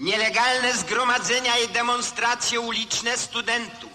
[0.00, 3.90] Nielegalne zgromadzenia i demonstracje uliczne studentów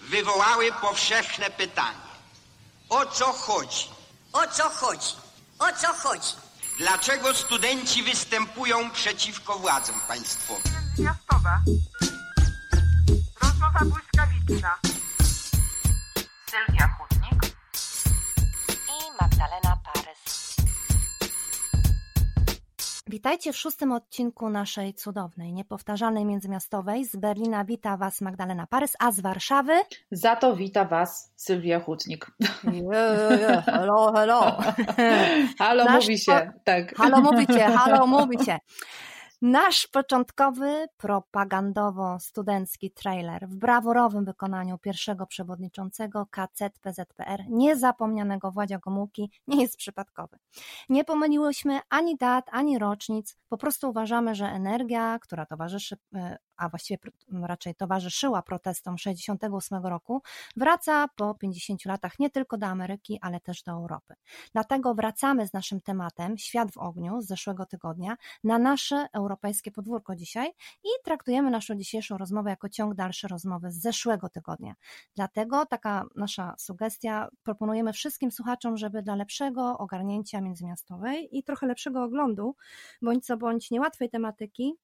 [0.00, 1.98] wywołały powszechne pytanie.
[2.88, 3.88] O co chodzi?
[4.32, 5.16] O co chodzi?
[5.58, 6.32] O co chodzi?
[6.78, 10.72] Dlaczego studenci występują przeciwko władzom państwowym?
[10.98, 11.60] Miastowa.
[13.42, 14.78] Rozmowa błyskawiczna.
[23.12, 27.04] Witajcie w szóstym odcinku naszej cudownej, niepowtarzalnej międzymiastowej.
[27.04, 29.72] Z Berlina wita Was Magdalena Parys, a z Warszawy...
[30.10, 32.26] Za to wita Was Sylwia Hutnik.
[33.66, 34.58] Hello, hello.
[35.58, 36.96] Halo Nasz mówi się, tak.
[36.96, 38.58] Halo mówicie, halo mówicie.
[39.42, 49.62] Nasz początkowy propagandowo-studencki trailer w brawurowym wykonaniu pierwszego przewodniczącego KZ PZPR, niezapomnianego Władzia Gomułki, nie
[49.62, 50.38] jest przypadkowy.
[50.88, 56.68] Nie pomyliłyśmy ani dat, ani rocznic, po prostu uważamy, że energia, która towarzyszy, e, a
[56.68, 56.98] właściwie
[57.42, 60.22] raczej towarzyszyła protestom 68 roku,
[60.56, 64.14] wraca po 50 latach nie tylko do Ameryki, ale też do Europy.
[64.52, 70.16] Dlatego wracamy z naszym tematem Świat w ogniu z zeszłego tygodnia na nasze europejskie podwórko
[70.16, 70.48] dzisiaj
[70.84, 74.74] i traktujemy naszą dzisiejszą rozmowę jako ciąg dalszy rozmowy z zeszłego tygodnia.
[75.16, 82.02] Dlatego taka nasza sugestia, proponujemy wszystkim słuchaczom, żeby dla lepszego ogarnięcia międzymiastowej i trochę lepszego
[82.04, 82.56] oglądu,
[83.02, 84.74] bądź co bądź niełatwej tematyki,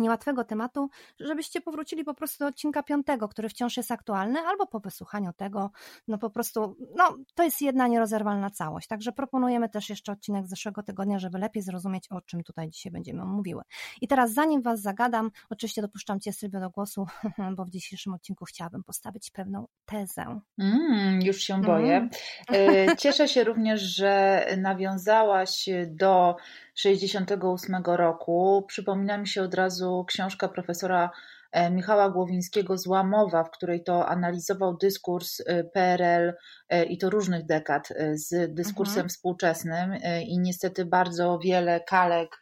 [0.00, 4.80] niełatwego tematu, żebyście powrócili po prostu do odcinka piątego, który wciąż jest aktualny, albo po
[4.80, 5.70] wysłuchaniu tego,
[6.08, 8.88] no po prostu, no to jest jedna nierozerwalna całość.
[8.88, 12.92] Także proponujemy też jeszcze odcinek z zeszłego tygodnia, żeby lepiej zrozumieć, o czym tutaj dzisiaj
[12.92, 13.62] będziemy mówiły.
[14.00, 17.06] I teraz zanim Was zagadam, oczywiście dopuszczam Cię Sylwia do głosu,
[17.56, 20.40] bo w dzisiejszym odcinku chciałabym postawić pewną tezę.
[20.58, 22.08] Mm, już się boję.
[22.52, 26.36] E, Cieszę się również, że nawiązałaś do
[26.74, 28.64] 68 roku.
[28.68, 31.10] Przypomina mi się od razu książka profesora
[31.52, 36.34] e, Michała Głowińskiego Złamowa, w której to analizował dyskurs e, PRL
[36.68, 39.08] e, i to różnych dekad z dyskursem Mhm.
[39.08, 39.94] współczesnym
[40.26, 42.40] i niestety bardzo wiele kalek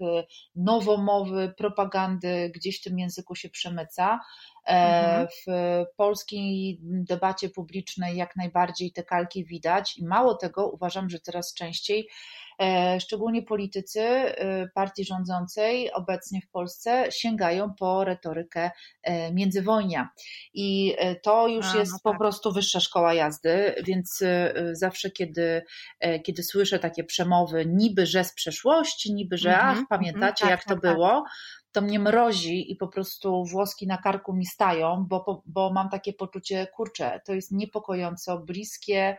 [0.56, 4.20] nowomowy, propagandy gdzieś w tym języku się przemyca.
[4.64, 5.28] Mhm.
[5.28, 5.46] W
[5.96, 12.08] polskiej debacie publicznej jak najbardziej te kalki widać i mało tego uważam, że teraz częściej
[13.00, 18.70] szczególnie politycy e, partii rządzącej obecnie w Polsce sięgają po retorykę
[19.02, 20.08] e, międzywojnia.
[20.54, 22.18] I e, to już A, no jest po tak.
[22.18, 25.62] prostu wyższa szkoła jazdy, więc e, zawsze, kiedy,
[26.00, 30.50] e, kiedy słyszę takie przemowy, niby że z przeszłości, niby że Mhm, ach, pamiętacie mhm,
[30.50, 30.94] jak tak, to tak, tak.
[30.94, 31.24] było,
[31.72, 35.88] to mnie mrozi i po prostu włoski na karku mi stają, bo, po- bo mam
[35.88, 39.18] takie poczucie, kurczę, to jest niepokojąco bliskie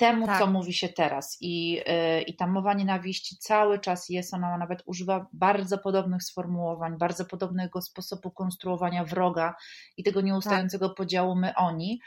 [0.00, 0.38] temu, Tak.
[0.38, 1.38] co mówi się teraz.
[1.40, 6.98] I, yy, I ta mowa nienawiści cały czas jest, ona nawet używa bardzo podobnych sformułowań,
[6.98, 9.54] bardzo podobnego sposobu konstruowania wroga
[9.96, 12.00] i tego nieustającego podziału my-oni.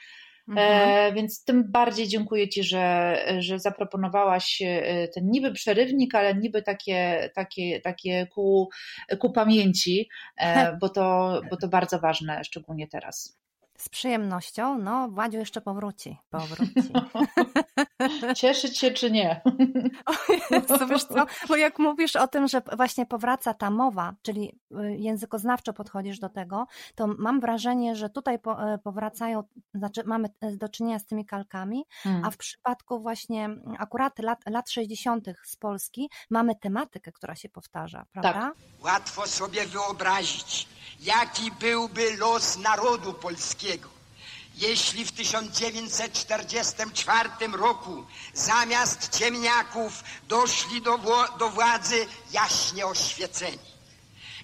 [0.47, 0.89] Mhm.
[0.89, 6.61] E, więc tym bardziej dziękuję Ci, że, że zaproponowałaś e, ten niby przerywnik, ale niby
[6.61, 8.69] takie, takie, takie ku,
[9.19, 13.42] ku pamięci, e, bo to, bo to bardzo ważne, szczególnie teraz.
[13.83, 16.93] Z przyjemnością, no Władziu jeszcze powróci, powróci.
[18.35, 19.41] Cieszyć się czy nie?
[20.51, 21.25] Jezu, wiesz co?
[21.47, 26.29] Bo jak mówisz o tym, że właśnie powraca ta mowa, czyli y, językoznawczo podchodzisz do
[26.29, 29.43] tego, to mam wrażenie, że tutaj e, powracają,
[29.73, 32.25] znaczy mamy e, do czynienia z tymi kalkami, Hmm.
[32.25, 35.27] a w przypadku właśnie akurat lat, lat 60.
[35.43, 38.51] z Polski mamy tematykę, która się powtarza, prawda?
[38.83, 40.67] Łatwo sobie wyobrazić,
[41.03, 43.89] jaki byłby los narodu polskiego,
[44.55, 50.99] jeśli w 1944 roku zamiast ciemniaków doszli do,
[51.39, 53.73] do władzy jaśnie oświeceni.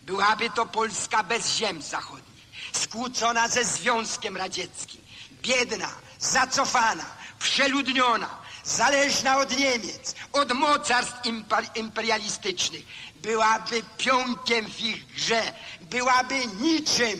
[0.01, 5.01] Byłaby to Polska bez ziem zachodnich, skłócona ze Związkiem Radzieckim,
[5.41, 5.89] biedna,
[6.19, 7.05] zacofana,
[7.39, 12.83] przeludniona, zależna od Niemiec, od mocarstw imper- imperialistycznych.
[13.21, 15.41] Byłaby pionkiem w ich grze,
[15.81, 17.19] byłaby niczym,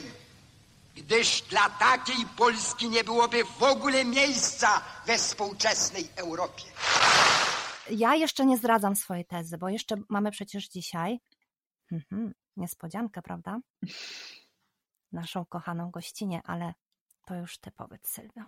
[0.95, 6.63] gdyż dla takiej Polski nie byłoby w ogóle miejsca we współczesnej Europie.
[7.89, 11.19] Ja jeszcze nie zdradzam swojej tezy, bo jeszcze mamy przecież dzisiaj
[11.91, 13.59] mhm, niespodziankę, prawda?
[15.11, 16.73] Naszą kochaną gościnę, ale
[17.25, 18.45] to już ty powiedz, Sylwia.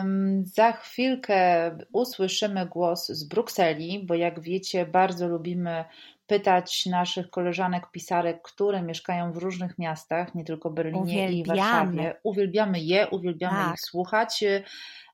[0.00, 5.84] Ym, Za chwilkę usłyszymy głos z Brukseli, bo jak wiecie, bardzo lubimy
[6.32, 12.14] pytać naszych koleżanek pisarek, które mieszkają w różnych miastach, nie tylko Berlinie i Warszawie.
[12.22, 13.74] Uwielbiamy je, uwielbiamy tak.
[13.74, 14.44] ich słuchać.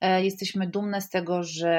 [0.00, 1.76] E, jesteśmy dumne z tego, że,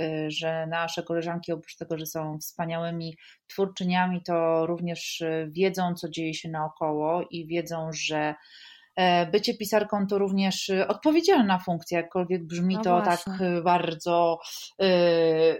[0.00, 3.16] e, że nasze koleżanki, oprócz tego, że są wspaniałymi
[3.46, 8.34] twórczyniami, to również wiedzą, co dzieje się naokoło i wiedzą, że E,
[9.32, 14.38] bycie pisarką to również e, odpowiedzialna funkcja, jakkolwiek brzmi no to tak e, bardzo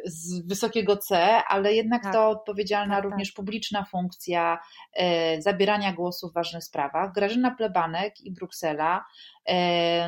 [0.05, 1.17] z wysokiego C,
[1.49, 2.13] ale jednak tak.
[2.13, 3.11] to odpowiedzialna tak, tak.
[3.11, 3.37] również tak.
[3.37, 4.59] publiczna funkcja
[5.39, 7.13] zabierania głosu w ważnych sprawach.
[7.13, 9.05] Grażyna Plebanek i Bruksela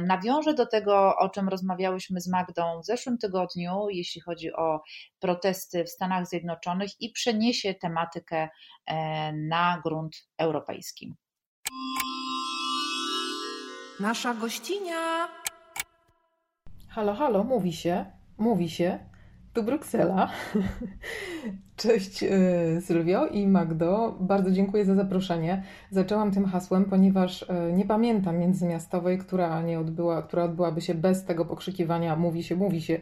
[0.07, 4.81] nawiążę do tego, o czym rozmawiałyśmy z Magdą w zeszłym tygodniu, jeśli chodzi o
[5.19, 8.49] protesty w Stanach Zjednoczonych i przeniesie tematykę
[9.33, 11.15] na grunt europejski.
[14.01, 15.29] Nasza gościnia.
[16.89, 18.07] Halo, halo, mówi się,
[18.39, 18.99] mówi się.
[19.53, 20.29] Tu Bruksela.
[21.77, 22.29] Cześć e,
[22.81, 24.17] Sylwio i Magdo.
[24.21, 25.63] Bardzo dziękuję za zaproszenie.
[25.91, 31.25] Zaczęłam tym hasłem, ponieważ e, nie pamiętam międzymiastowej, która nie odbyła, która odbyłaby się bez
[31.25, 33.01] tego pokrzykiwania mówi się, mówi się.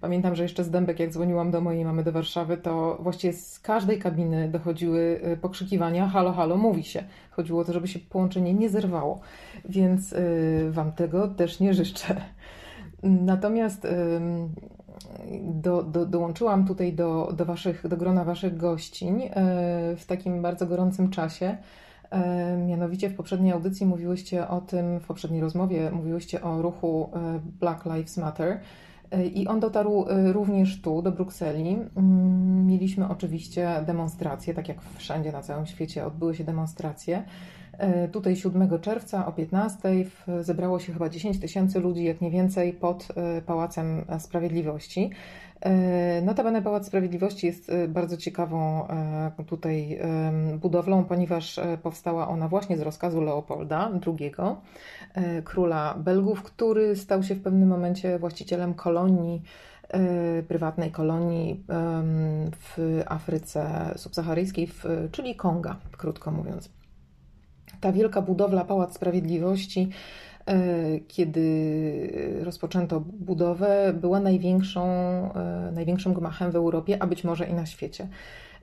[0.00, 3.60] Pamiętam, że jeszcze z Dębek, jak dzwoniłam do mojej mamy do Warszawy, to właściwie z
[3.60, 7.04] każdej kabiny dochodziły e, pokrzykiwania halo, halo, mówi się.
[7.30, 9.20] Chodziło o to, żeby się połączenie nie zerwało,
[9.68, 10.14] więc
[10.70, 12.16] Wam tego też nie życzę.
[13.02, 13.86] Natomiast
[15.42, 19.30] do, do, dołączyłam tutaj do, do, waszych, do grona Waszych gościń e,
[19.96, 21.56] w takim bardzo gorącym czasie.
[22.10, 27.40] E, mianowicie w poprzedniej audycji mówiłyście o tym, w poprzedniej rozmowie mówiłyście o ruchu e,
[27.60, 28.60] Black Lives Matter.
[29.34, 31.78] I on dotarł również tu, do Brukseli.
[31.96, 37.24] Mm, mieliśmy oczywiście demonstracje, tak jak wszędzie na całym świecie odbyły się demonstracje.
[37.78, 39.78] E, tutaj 7 czerwca o 15
[40.40, 45.10] zebrało się chyba 10 tysięcy ludzi, jak nie więcej, pod e, Pałacem Sprawiedliwości.
[45.60, 48.86] E, notabene Pałac Sprawiedliwości jest bardzo ciekawą
[49.46, 49.98] tutaj
[50.60, 54.32] budowlą, ponieważ powstała ona właśnie z rozkazu Leopolda II,
[55.44, 59.42] króla Belgów, który stał się w pewnym momencie właścicielem kolonii,
[60.48, 61.64] prywatnej kolonii
[62.52, 64.68] w Afryce subsaharyjskiej,
[65.12, 66.75] czyli Konga, krótko mówiąc
[67.80, 69.88] ta wielka budowla Pałac Sprawiedliwości,
[70.46, 77.54] e, kiedy rozpoczęto budowę, była największą, e, największym gmachem w Europie, a być może i
[77.54, 78.08] na świecie.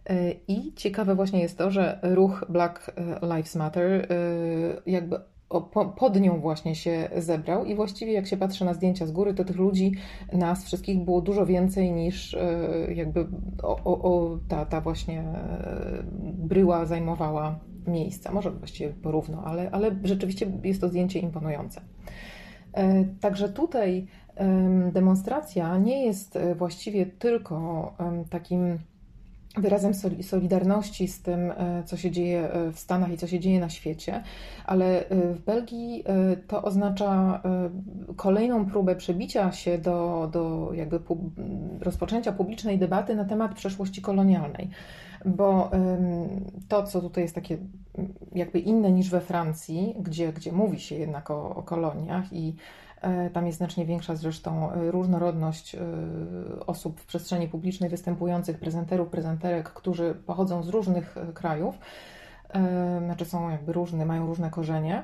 [0.10, 4.08] E, I ciekawe właśnie jest to, że ruch Black Lives Matter
[4.86, 5.20] jakby
[5.98, 9.44] pod nią właśnie się zebrał i właściwie jak się patrzy na zdjęcia z góry, to
[9.44, 9.92] tych ludzi,
[10.34, 12.38] nas wszystkich było dużo więcej niż
[12.96, 13.28] jakby
[13.64, 15.24] o, o, o ta, ta właśnie
[16.22, 18.32] bryła zajmowała miejsca.
[18.32, 21.82] Może właściwie porówno, ale, ale rzeczywiście jest to zdjęcie imponujące.
[22.74, 24.08] E, także tutaj
[24.92, 27.94] demonstracja nie jest e, właściwie tylko
[28.30, 28.80] takim
[29.58, 33.70] wyrazem solidarności z tym, e, co się dzieje w Stanach i co się dzieje na
[33.70, 34.24] świecie,
[34.66, 36.04] ale w Belgii
[36.48, 37.42] to oznacza
[38.16, 41.00] kolejną próbę przebicia się do, do jakby
[41.80, 44.70] rozpoczęcia publicznej debaty na temat przeszłości kolonialnej
[45.26, 45.72] bo
[46.68, 47.58] to, co tutaj jest takie
[48.36, 52.54] jakby inne niż we Francji, gdzie, gdzie mówi się jednak o, o koloniach i e,
[53.34, 55.80] tam jest znacznie większa zresztą e, różnorodność e,
[56.68, 61.78] osób w przestrzeni publicznej występujących, prezenterów, prezenterek, którzy pochodzą z różnych krajów,
[63.06, 65.04] znaczy są jakby różne, mają różne korzenie.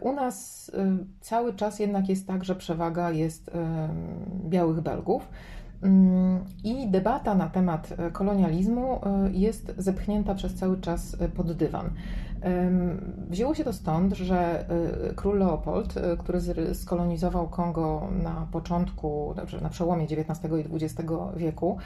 [0.00, 0.70] U nas
[1.20, 3.50] cały czas jednak jest tak, że przewaga jest
[4.48, 5.28] białych Belgów.
[5.82, 11.52] Mm, I debata na temat e, kolonializmu e, jest zepchnięta przez cały czas e, pod
[11.52, 11.90] dywan.
[13.28, 14.64] Wzięło się to stąd, że
[15.16, 16.40] król Leopold, który
[16.74, 20.40] skolonizował Kongo na początku, znaczy na przełomie XIX
[20.70, 21.78] i XX wieku,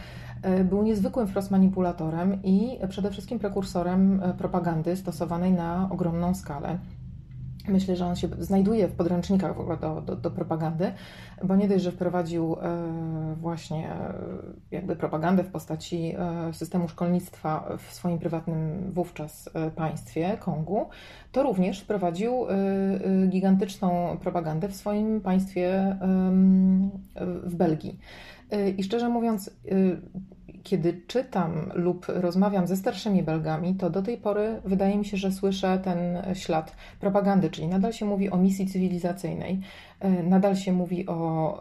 [0.65, 6.79] był niezwykłym wprost manipulatorem i przede wszystkim prekursorem propagandy stosowanej na ogromną skalę.
[7.69, 10.93] Myślę, że on się znajduje w podręcznikach w ogóle do, do, do, propagandy,
[11.45, 14.15] bo nie dość, że wprowadził e, właśnie e,
[14.71, 20.89] jakby propagandę w postaci e, systemu szkolnictwa w swoim prywatnym wówczas państwie, Kongu,
[21.33, 22.47] to również wprowadził
[23.29, 25.97] gigantyczną propagandę w swoim państwie
[27.45, 27.99] w Belgii.
[28.77, 29.51] I szczerze mówiąc,
[30.67, 35.33] kiedy czytam lub rozmawiam ze starszymi Belgami, to do tej pory wydaje mi się, że
[35.33, 35.99] słyszę ten
[36.35, 39.61] ślad propagandy, czyli nadal się mówi o misji cywilizacyjnej,
[40.01, 41.59] e, nadal się mówi o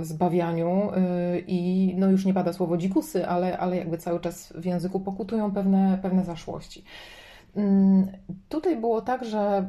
[0.00, 4.52] e, zbawianiu e, i no już nie pada słowo dzikusy, ale, ale jakby cały czas
[4.56, 6.84] w języku pokutują pewne, pewne zaszłości.
[7.56, 8.06] Mm,
[8.48, 9.68] tutaj było tak, że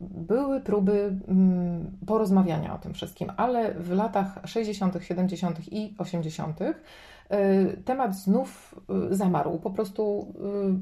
[0.00, 5.72] były próby mm, porozmawiania o tym wszystkim, ale w latach 60., 70.
[5.72, 6.60] i 80.
[7.84, 8.74] temat znów
[9.10, 9.58] zamarł.
[9.58, 10.34] Po prostu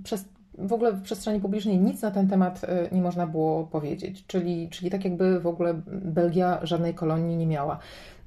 [0.04, 0.24] przez
[0.58, 2.60] w ogóle w przestrzeni publicznej nic na ten temat
[2.92, 7.78] nie można było powiedzieć, czyli, czyli tak jakby w ogóle Belgia żadnej kolonii nie miała.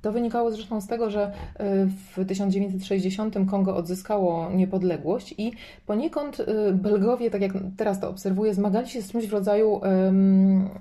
[0.05, 5.51] To wynikało zresztą z tego, że e, w 1960 Kongo odzyskało niepodległość i
[5.85, 9.81] poniekąd e, Belgowie, tak jak teraz to obserwuję, zmagali się z czymś w rodzaju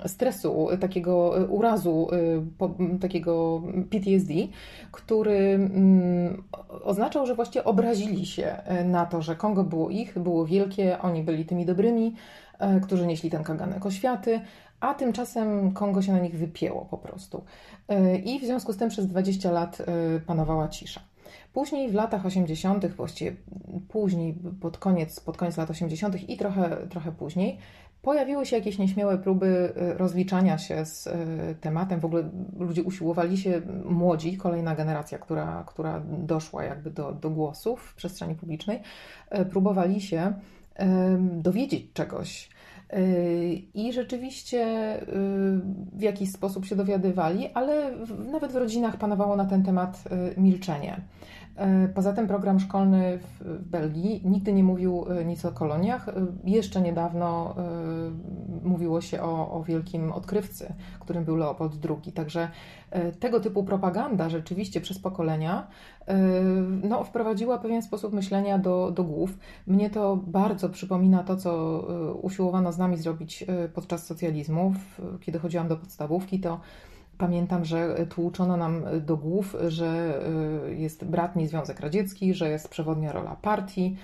[0.07, 2.09] stresu, takiego e, urazu,
[3.00, 4.35] takiego PTSD,
[4.93, 6.43] który mm,
[6.85, 11.45] oznaczał, że właściwie obrazili się na to, że Kongo było ich, było wielkie, oni byli
[11.45, 12.14] tymi dobrymi,
[12.83, 14.40] którzy nieśli ten kaganek oświaty,
[14.85, 17.45] a tymczasem Kongo się na nich wypięło po prostu.
[17.88, 21.00] E, I w związku z tym przez 20 lat e, panowała cisza.
[21.53, 23.37] Później w latach 80., właściwie
[23.88, 26.29] później, pod koniec, pod koniec lat 80.
[26.29, 27.59] i trochę, trochę później,
[28.03, 31.09] pojawiły się jakieś nieśmiałe próby e, rozliczania się z
[31.61, 32.00] tematem.
[32.00, 37.81] W ogóle ludzie usiłowali się, młodzi, kolejna generacja, która, która doszła jakby do, do głosów
[37.83, 38.81] w przestrzeni publicznej,
[39.50, 40.33] próbowali się
[41.21, 42.53] dowiedzieć czegoś
[43.75, 44.62] i rzeczywiście
[45.03, 45.07] y,
[45.93, 47.91] w jakiś sposób się dowiadywali, ale
[48.33, 50.05] nawet w rodzinach panowało na ten temat
[50.37, 51.00] y, milczenie.
[51.54, 56.06] Y, poza tym program szkolny w Belgii nigdy nie mówił nic o koloniach.
[56.44, 57.54] Jeszcze niedawno
[58.64, 62.12] mówiło się o, o wielkim odkrywcy, którym był Leopold II.
[62.12, 62.49] Także
[63.20, 65.66] tego typu propaganda rzeczywiście przez pokolenia
[66.82, 69.38] no, wprowadziła pewien sposób myślenia do, do głów.
[69.66, 71.80] Mnie to bardzo przypomina to, co
[72.23, 73.44] usiłowano z nami zrobić
[73.75, 74.75] podczas socjalizmu,
[75.20, 76.61] kiedy chodziłam do podstawówki, to
[77.18, 80.21] Pamiętam, że tłuczono nam do głów, że
[80.76, 83.97] jest bratni Związek Radziecki, że jest przewodnia rola partii,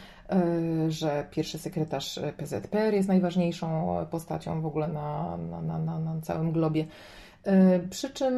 [0.88, 6.86] że pierwszy sekretarz PZPR jest najważniejszą postacią w ogóle na, na, na, na całym globie.
[7.44, 8.34] E, przy czym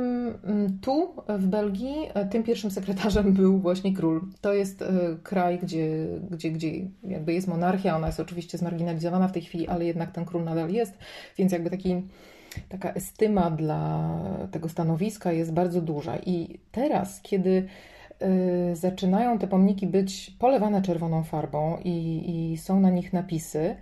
[0.83, 4.21] tu w Belgii e, tym pierwszym sekretarzem był właśnie król.
[4.41, 4.87] To jest e,
[5.23, 6.71] kraj, gdzie, gdzie, gdzie
[7.05, 10.71] jakby jest monarchia, ona jest oczywiście zmarginalizowana w tej chwili, ale jednak ten król nadal
[10.71, 10.99] jest,
[11.38, 12.02] więc jakby taki,
[12.68, 14.18] taka estyma dla
[14.50, 16.16] tego stanowiska jest bardzo duża.
[16.16, 17.68] I teraz, kiedy
[18.73, 23.76] zaczynają te pomniki być polewane czerwoną farbą i, i są na nich napisy,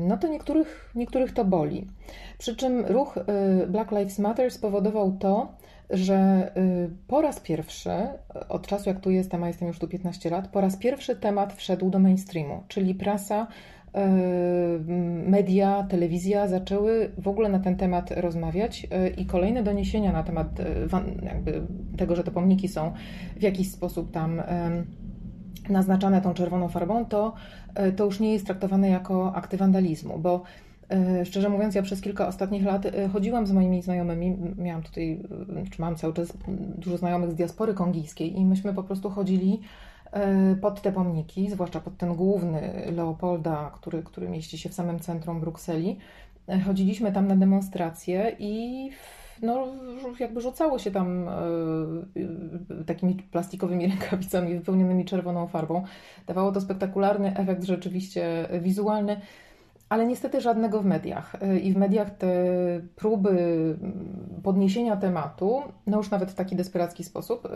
[0.00, 1.86] no to niektórych, niektórych to boli.
[2.38, 5.52] Przy czym ruch y, Black Lives Matter spowodował to,
[5.90, 7.90] że y, po raz pierwszy,
[8.48, 11.52] od czasu jak tu jestem, a jestem już tu 15 lat, po raz pierwszy temat
[11.52, 13.81] wszedł do mainstreamu, czyli prasa, y,
[15.26, 20.48] media, telewizja zaczęły w ogóle na ten temat rozmawiać i kolejne doniesienia na temat
[21.22, 21.62] jakby
[21.96, 22.92] tego, że te pomniki są
[23.36, 24.42] w jakiś sposób tam
[25.68, 27.34] naznaczane tą czerwoną farbą, to,
[27.96, 30.42] to już nie jest traktowane jako akty wandalizmu, bo
[31.24, 34.36] szczerze mówiąc, ja przez kilka ostatnich lat chodziłam z moimi znajomymi.
[34.58, 35.22] Miałam tutaj,
[35.70, 36.32] czy mam cały czas
[36.78, 39.60] dużo znajomych z diaspory kongijskiej, i myśmy po prostu chodzili
[40.60, 45.40] pod te pomniki, zwłaszcza pod ten główny Leopolda, który, który mieści się w samym centrum
[45.40, 45.98] Brukseli.
[46.66, 48.90] Chodziliśmy tam na demonstracje i
[49.42, 49.66] no,
[50.20, 51.28] jakby rzucało się tam
[52.86, 55.84] takimi plastikowymi rękawicami wypełnionymi czerwoną farbą.
[56.26, 59.20] Dawało to spektakularny efekt rzeczywiście wizualny
[59.92, 61.34] ale niestety żadnego w mediach.
[61.42, 62.26] Y, I w mediach te
[62.96, 63.34] próby
[64.42, 67.48] podniesienia tematu, no już nawet w taki desperacki sposób, y,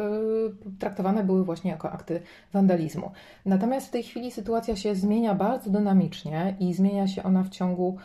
[0.78, 2.20] traktowane były właśnie jako akty
[2.52, 3.10] wandalizmu.
[3.46, 7.96] Natomiast w tej chwili sytuacja się zmienia bardzo dynamicznie i zmienia się ona w ciągu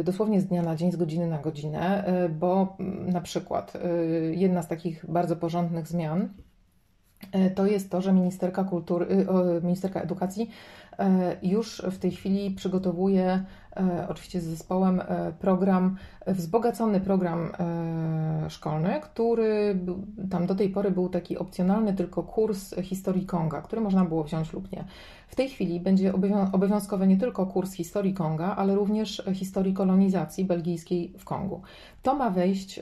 [0.00, 2.04] y, dosłownie z dnia na dzień, z godziny na godzinę,
[2.38, 3.72] bo mm, na przykład
[4.30, 6.28] jedna z takich bardzo porządnych zmian
[7.54, 9.26] to jest to, że ministerka kultury,
[9.62, 10.50] ministerka edukacji
[11.42, 13.44] już w tej chwili przygotowuje, e,
[14.08, 15.96] oczywiście z zespołem, e, program,
[16.26, 17.50] wzbogacony program
[18.48, 19.78] szkolny, który
[20.30, 24.52] tam do tej pory był taki opcjonalny tylko kurs historii Konga, który można było wziąć
[24.52, 24.84] lub nie.
[25.28, 26.12] W tej chwili będzie
[26.52, 31.62] obowiązkowy nie tylko kurs historii Konga, ale również historii kolonizacji belgijskiej w Kongu.
[32.02, 32.80] To ma wejść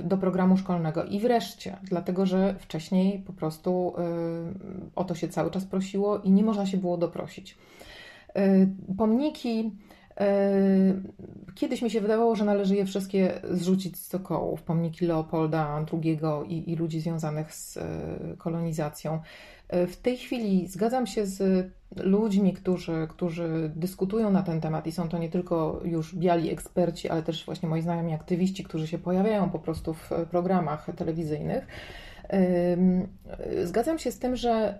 [0.00, 3.92] do programu szkolnego i wreszcie, dlatego że wcześniej po prostu
[4.96, 7.58] o to się cały czas prosiło i nie można się było doprosić.
[8.36, 8.66] E,
[8.96, 9.70] pomniki.
[10.20, 10.50] E,
[11.54, 14.62] kiedyś mi się wydawało, że należy je wszystkie zrzucić z sokołów.
[14.62, 17.82] Pomniki Leopolda II i, i ludzi związanych z e,
[18.38, 19.20] kolonizacją.
[19.72, 25.08] W tej chwili zgadzam się z ludźmi, którzy, którzy dyskutują na ten temat i są
[25.08, 29.50] to nie tylko już biali eksperci, ale też właśnie moi znajomi aktywiści, którzy się pojawiają
[29.50, 31.66] po prostu w programach telewizyjnych
[33.64, 34.78] Zgadzam się z tym, że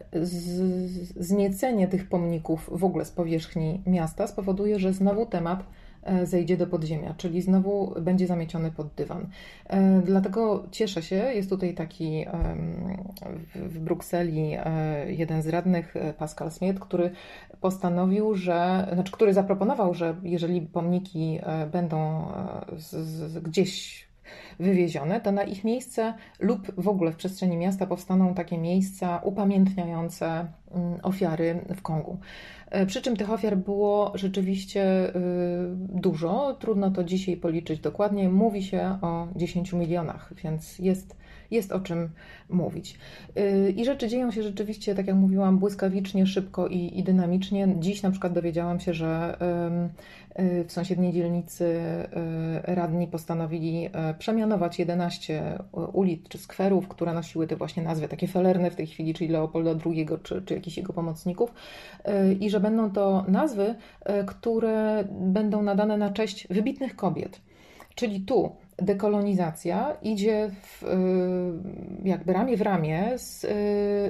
[1.17, 5.65] zniecenie tych pomników w ogóle z powierzchni miasta spowoduje, że znowu temat
[6.07, 9.27] E, zejdzie do podziemia, czyli znowu będzie zamieciony pod dywan.
[9.67, 12.27] E, dlatego cieszę się, jest tutaj taki
[13.55, 17.11] w Brukseli e, jeden z radnych, Pascal Smiet, który
[17.61, 21.41] postanowił, że, znaczy, który zaproponował, że jeżeli pomniki
[21.73, 22.29] będą
[22.77, 24.06] z, z, gdzieś
[24.61, 30.47] wywiezione, to na ich miejsce lub w ogóle w przestrzeni miasta powstaną takie miejsca upamiętniające
[30.75, 32.19] mm, ofiary w Kongu.
[32.71, 35.13] E, przy czym tych ofiar było rzeczywiście y,
[35.77, 36.57] dużo.
[36.61, 38.29] Trudno to dzisiaj policzyć dokładnie.
[38.29, 41.17] Mówi się o 10 milionach, więc jest,
[41.51, 42.09] jest o czym
[42.51, 42.99] mówić.
[43.37, 47.69] Y, I rzeczy dzieją się rzeczywiście, tak jak mówiłam, błyskawicznie, szybko i, i dynamicznie.
[47.79, 49.39] Dziś na przykład dowiedziałam się, że
[50.39, 51.81] y, w sąsiedniej dzielnicy
[52.63, 53.89] radni postanowili
[54.19, 59.15] przemianować 11 ulic czy skwerów, które nosiły te właśnie nazwy takie felerne w tej chwili,
[59.15, 61.53] czyli Leopolda II czy, czy jakichś jego pomocników
[62.41, 63.75] i że będą to nazwy,
[64.05, 67.41] e, które będą nadane na cześć wybitnych kobiet.
[67.95, 70.89] Czyli tu dekolonizacja idzie w, e,
[72.09, 73.49] jakby ramię w ramię z e,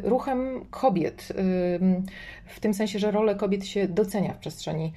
[0.08, 1.32] ruchem kobiet,
[2.46, 4.92] w tym sensie, że rolę kobiet się docenia w przestrzeni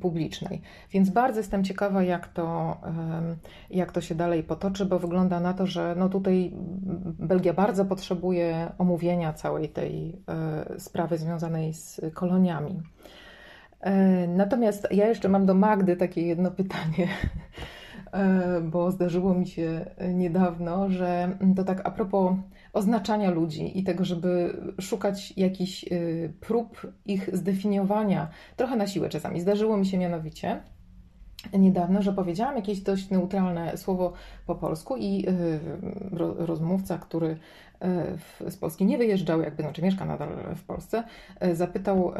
[0.00, 0.60] publicznej.
[0.92, 2.76] Więc bardzo jestem ciekawa, jak to,
[3.70, 6.52] jak to się dalej potoczy, bo wygląda na to, że no tutaj
[7.18, 10.16] Belgia bardzo potrzebuje omówienia całej tej
[10.78, 12.82] sprawy związanej z koloniami.
[14.28, 17.08] Natomiast ja jeszcze mam do Magdy takie jedno pytanie,
[18.62, 22.32] bo zdarzyło mi się niedawno, że to tak a propos
[22.72, 29.40] oznaczania ludzi i tego, żeby szukać jakichś y, prób ich zdefiniowania, trochę na siłę czasami.
[29.40, 30.62] Zdarzyło mi się mianowicie
[31.58, 34.12] niedawno, że powiedziałam jakieś dość neutralne słowo
[34.46, 35.60] po polsku i y,
[36.46, 37.36] rozmówca, który
[38.46, 41.04] y, z Polski nie wyjeżdżał, jakby, znaczy mieszka nadal w Polsce,
[41.44, 42.12] y, zapytał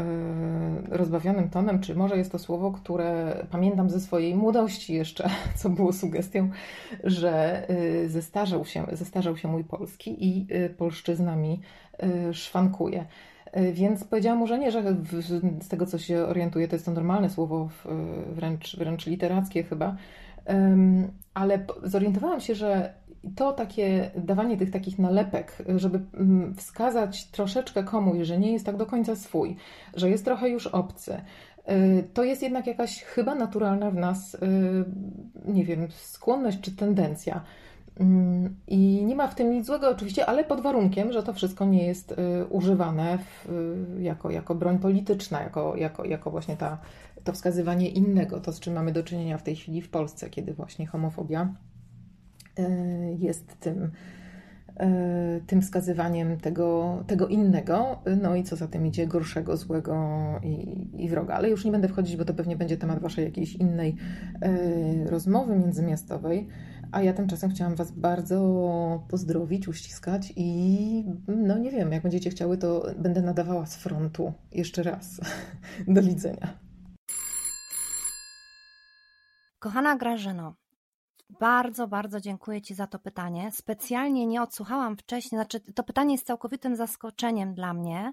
[0.89, 5.93] rozbawionym tonem, czy może jest to słowo, które pamiętam ze swojej młodości jeszcze, co było
[5.93, 6.51] sugestią,
[7.05, 7.67] że
[8.07, 11.61] zestarzał się, zestarzał się mój polski i polszczyzna mi
[12.33, 13.07] szwankuje.
[13.53, 14.83] E, więc powiedziałam mu, że nie, że
[15.61, 17.69] z tego co się orientuję, to jest to normalne słowo,
[18.33, 19.97] wręcz, wręcz literackie chyba.
[21.35, 22.95] Ale zorientowałam się, że
[23.37, 28.77] to takie dawanie tych takich nalepek, żeby mm, wskazać troszeczkę komuś, że nie jest tak
[28.77, 29.57] do końca swój,
[29.95, 31.21] że jest trochę już obcy,
[31.65, 34.37] e, to jest jednak jakaś chyba naturalna w nas,
[35.45, 37.41] nie wiem, skłonność czy tendencja
[38.67, 41.87] I nie ma w tym nic złego oczywiście, ale pod warunkiem, że to wszystko nie
[41.87, 42.17] jest y,
[42.51, 43.51] używane w,
[43.99, 46.79] y, jako, jako broń polityczna, jako, jako, jako właśnie ta,
[47.25, 50.55] to wskazywanie innego, to z czym mamy do czynienia w tej chwili w Polsce, kiedy
[50.55, 51.55] właśnie homofobia
[52.59, 52.63] y,
[53.19, 53.91] jest tym,
[55.47, 59.97] tym wskazywaniem tego, tego innego, no i co za tym idzie, gorszego, złego
[60.43, 61.35] i, i wroga.
[61.35, 63.97] Ale już nie będę wchodzić, bo to pewnie będzie temat waszej jakiejś innej
[65.07, 66.49] rozmowy międzymiastowej.
[66.93, 72.59] A ja tymczasem chciałam Was bardzo pozdrowić, uściskać i no nie wiem, jak będziecie chciały,
[72.59, 75.21] to będę nadawała z frontu jeszcze raz.
[75.89, 76.59] Do widzenia.
[79.59, 80.55] Kochana Grażyno,
[81.41, 83.51] bardzo, bardzo dziękuję Ci za to pytanie.
[83.53, 88.13] Specjalnie nie odsłuchałam wcześniej, znaczy to pytanie jest całkowitym zaskoczeniem dla mnie,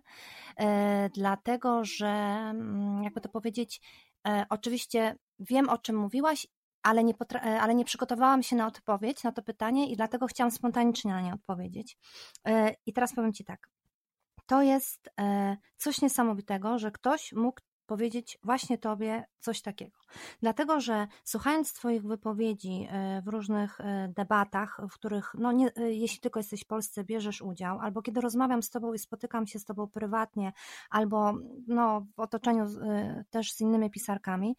[0.57, 3.81] e, dlatego że, mm, jakby to powiedzieć,
[4.27, 6.47] e, oczywiście wiem o czym mówiłaś
[6.83, 10.51] ale nie, e, ale nie przygotowałam się na odpowiedź na to pytanie i dlatego chciałam
[10.51, 11.97] spontanicznie na nie odpowiedzieć.
[12.47, 13.69] E, I teraz powiem Ci tak.
[14.45, 19.97] To jest e, coś niesamowitego, że ktoś mógł powiedzieć właśnie Tobie coś takiego.
[20.41, 22.87] Dlatego, że słuchając Twoich wypowiedzi
[23.25, 28.01] w różnych debatach, w których, no nie, jeśli tylko jesteś w Polsce, bierzesz udział, albo
[28.01, 30.53] kiedy rozmawiam z Tobą i spotykam się z Tobą prywatnie,
[30.89, 31.33] albo
[31.67, 32.65] no, w otoczeniu
[33.29, 34.55] też z innymi pisarkami,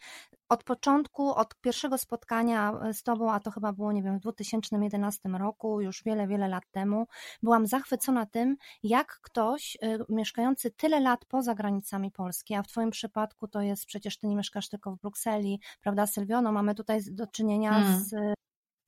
[0.50, 4.20] od początku, od pierwszego spotkania e, z Tobą, a to chyba było, nie wiem, w
[4.20, 7.06] 2011 roku, już wiele, wiele lat temu,
[7.42, 12.90] byłam zachwycona tym, jak ktoś e, mieszkający tyle lat poza granicami Polski, a w Twoim
[12.90, 13.19] przypadku
[13.50, 17.72] to jest przecież Ty nie mieszkasz tylko w Brukseli, prawda, Sylwiono, mamy tutaj do czynienia
[17.72, 18.00] hmm.
[18.00, 18.14] z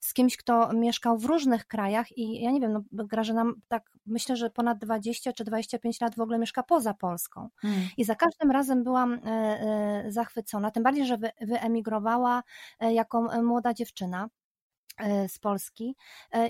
[0.03, 4.37] z kimś, kto mieszkał w różnych krajach i ja nie wiem, no Grażyna tak myślę,
[4.37, 7.49] że ponad 20 czy 25 lat w ogóle mieszka poza Polską.
[7.57, 7.81] Hmm.
[7.97, 12.43] I za każdym razem byłam e, e, zachwycona, tym bardziej, że wyemigrowała
[12.81, 14.29] e, jako młoda dziewczyna
[15.29, 15.97] z Polski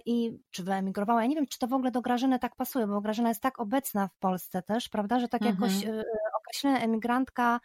[0.07, 3.01] i czy wyemigrowała, ja nie wiem, czy to w ogóle do Grażyny tak pasuje, bo
[3.01, 5.71] Grażyna jest tak obecna w Polsce też, prawda, że tak mhm.
[5.71, 5.87] jakoś
[6.53, 7.61] określona emigrantka,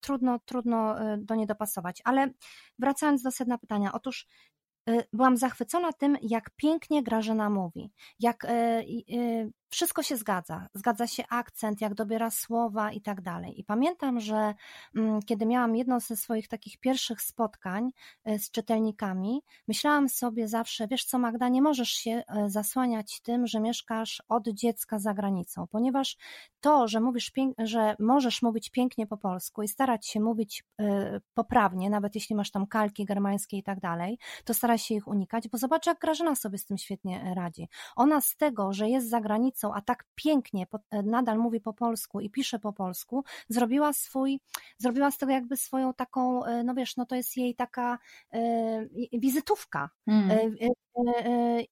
[0.00, 2.02] trudno, trudno do niej dopasować.
[2.04, 2.30] Ale
[2.78, 4.26] wracając do sedna pytania, otóż
[5.12, 8.46] byłam zachwycona tym, jak pięknie Grażyna mówi, jak
[9.68, 10.68] wszystko się zgadza.
[10.74, 13.60] Zgadza się akcent, jak dobiera słowa i tak dalej.
[13.60, 14.54] I pamiętam, że
[14.96, 17.90] mm, kiedy miałam jedno ze swoich takich pierwszych spotkań
[18.38, 24.22] z czytelnikami, myślałam sobie zawsze, wiesz co Magda, nie możesz się zasłaniać tym, że mieszkasz
[24.28, 26.16] od dziecka za granicą, ponieważ
[26.60, 30.64] to, że mówisz, że możesz mówić pięknie po polsku i starać się mówić
[31.34, 35.48] poprawnie, nawet jeśli masz tam kalki germańskie i tak dalej, to staraj się ich unikać,
[35.48, 37.68] bo zobacz, jak Grażyna sobie z tym świetnie e, radzi.
[37.96, 42.20] Ona z tego, że jest za granicą, a tak pięknie e, nadal mówi po polsku
[42.20, 44.40] i pisze po polsku, zrobiła swój,
[44.78, 47.98] zrobiła z tego jakby swoją taką, e, no wiesz, no to jest jej taka
[49.12, 49.90] wizytówka.
[50.06, 50.56] Mm.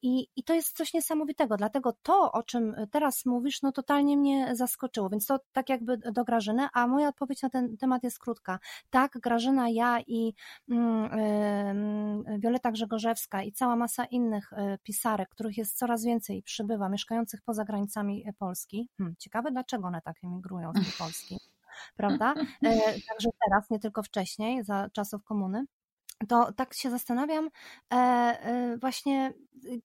[0.02, 4.56] I, I to jest coś niesamowitego, dlatego to, o czym teraz mówisz, no totalnie mnie
[4.56, 8.58] zaskoczyło, więc to tak jakby do Grażyny, a moja odpowiedź na ten temat jest krótka.
[8.90, 10.34] Tak, Grażyna, ja i
[10.70, 17.42] mm, Wioleta Grzegorzewska i cała masa innych e, pisarek, których jest coraz więcej przybywa, mieszkających
[17.42, 18.88] poza granicami Polski.
[18.98, 21.38] Hmm, ciekawe, dlaczego one tak emigrują z Polski,
[21.96, 22.34] prawda?
[22.62, 22.76] E,
[23.08, 25.64] także teraz, nie tylko wcześniej, za czasów komuny
[26.28, 27.50] to tak się zastanawiam,
[27.92, 29.34] e, właśnie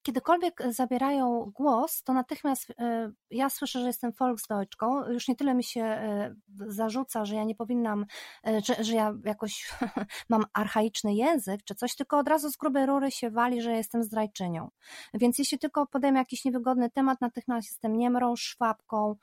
[0.01, 5.09] kiedykolwiek zabierają głos, to natychmiast e, ja słyszę, że jestem Volksdeutschką.
[5.09, 8.05] Już nie tyle mi się e, zarzuca, że ja nie powinnam,
[8.47, 9.69] e, że, że ja jakoś
[10.29, 14.03] mam archaiczny język czy coś, tylko od razu z grubej rury się wali, że jestem
[14.03, 14.69] zdrajczynią.
[15.13, 19.15] Więc jeśli tylko podejmę jakiś niewygodny temat, natychmiast jestem niemrą, szwabką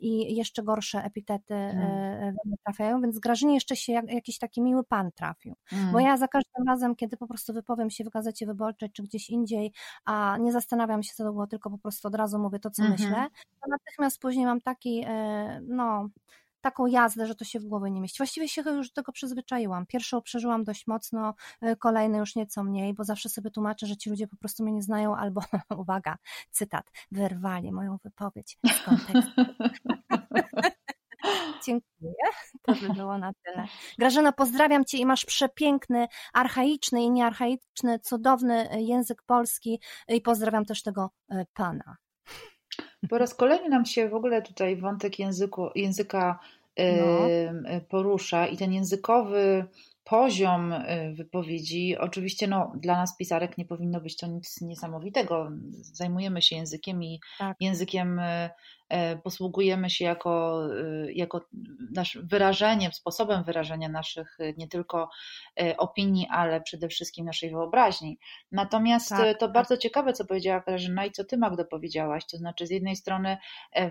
[0.00, 2.34] i jeszcze gorsze epitety mm.
[2.64, 5.54] trafiają, więc Grażynie jeszcze się jakiś taki miły pan trafił.
[5.72, 5.92] Mm.
[5.92, 9.30] Bo ja za każdym razem, kiedy po prostu wypowiem się w Gazecie Wyborczej czy gdzieś
[9.30, 9.72] indziej,
[10.04, 12.82] a nie zastanawiam się, co to było, tylko po prostu od razu mówię to, co
[12.82, 13.00] mhm.
[13.00, 13.26] myślę,
[13.62, 16.08] to natychmiast później mam taki, e, no,
[16.60, 18.18] taką jazdę, że to się w głowie nie mieści.
[18.18, 19.86] Właściwie się już do tego przyzwyczaiłam.
[19.86, 24.10] Pierwszą przeżyłam dość mocno, e, kolejne już nieco mniej, bo zawsze sobie tłumaczę, że ci
[24.10, 25.40] ludzie po prostu mnie nie znają, albo,
[25.78, 26.16] uwaga,
[26.50, 29.42] cytat, wyrwali moją wypowiedź z kontekstu.
[31.64, 32.12] Dziękuję.
[32.62, 33.66] To by było na tyle.
[33.98, 40.82] Grażyna, pozdrawiam Cię i masz przepiękny, archaiczny i niearchaiczny, cudowny język polski i pozdrawiam też
[40.82, 41.96] tego e, Pana.
[43.10, 46.38] Po raz kolejny nam się w ogóle tutaj wątek języku, języka
[46.78, 47.28] no.
[47.88, 49.68] porusza i ten językowy
[50.08, 55.50] poziom e, wypowiedzi, oczywiście no, dla nas pisarek nie powinno być to nic niesamowitego.
[55.82, 57.56] Zajmujemy się językiem i tak.
[57.60, 58.50] językiem E,
[59.24, 60.62] posługujemy się jako,
[61.06, 61.40] e, jako
[61.94, 65.10] nasz wyrażeniem, sposobem wyrażenia naszych e, nie tylko
[65.78, 68.18] opinii, ale przede wszystkim naszej wyobraźni.
[68.52, 69.52] Natomiast tak, to tak.
[69.52, 72.26] bardzo ciekawe, co powiedziała Grażyna i co Ty, Magdo, powiedziałaś.
[72.26, 73.36] To znaczy, z jednej strony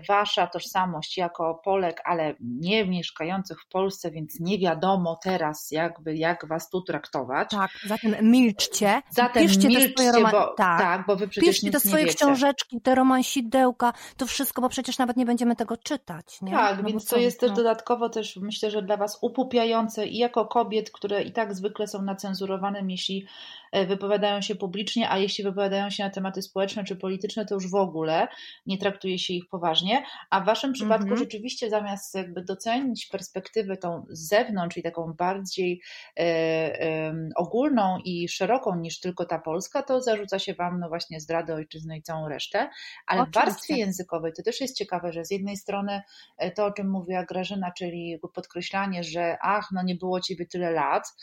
[0.08, 6.48] Wasza tożsamość jako Polek, ale nie mieszkających w Polsce, więc nie wiadomo teraz, jakby, jak
[6.48, 7.50] Was tu traktować.
[7.50, 9.02] Tak, zatem milczcie.
[9.10, 10.80] Zatem Piszcie milczcie, swoje bo, tak.
[10.80, 14.98] tak, bo Wy przecież Piszcie te swoje książeczki, te romansidełka, to wszystko, bo przecież przecież
[14.98, 16.42] nawet nie będziemy tego czytać.
[16.42, 16.52] Nie?
[16.52, 17.48] Tak, no więc to jest no.
[17.48, 21.86] też dodatkowo też myślę, że dla Was upupiające i jako kobiet, które i tak zwykle
[21.86, 23.26] są nacenzurowane, jeśli
[23.72, 27.74] wypowiadają się publicznie, a jeśli wypowiadają się na tematy społeczne czy polityczne, to już w
[27.74, 28.28] ogóle
[28.66, 30.04] nie traktuje się ich poważnie.
[30.30, 31.18] A w Waszym przypadku mm -hmm.
[31.18, 35.82] rzeczywiście zamiast jakby docenić perspektywę tą z zewnątrz i taką bardziej
[36.16, 41.20] e, e, ogólną i szeroką niż tylko ta polska, to zarzuca się Wam no właśnie
[41.20, 42.70] zdradę ojczyzny i całą resztę.
[43.06, 43.40] Ale Oczywiście.
[43.40, 46.02] w warstwie językowej to też jest ciekawe, że z jednej strony
[46.38, 50.70] e, to, o czym mówiła Grażyna, czyli podkreślanie, że ach, no nie było Ciebie tyle
[50.70, 51.14] lat,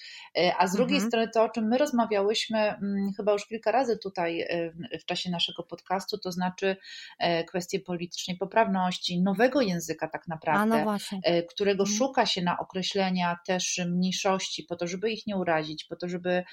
[0.57, 1.09] a z drugiej mm -hmm.
[1.09, 5.05] strony to, o czym my rozmawiałyśmy, rozmawiałyśmy mm, chyba już kilka razy tutaj e, w
[5.05, 6.77] czasie naszego podcastu, to znaczy
[7.19, 10.97] e, kwestie politycznej poprawności, nowego języka tak naprawdę, no
[11.49, 11.97] którego mhm.
[11.97, 16.43] szuka się na określenia też mniejszości, po to, żeby ich nie urazić, po to, żeby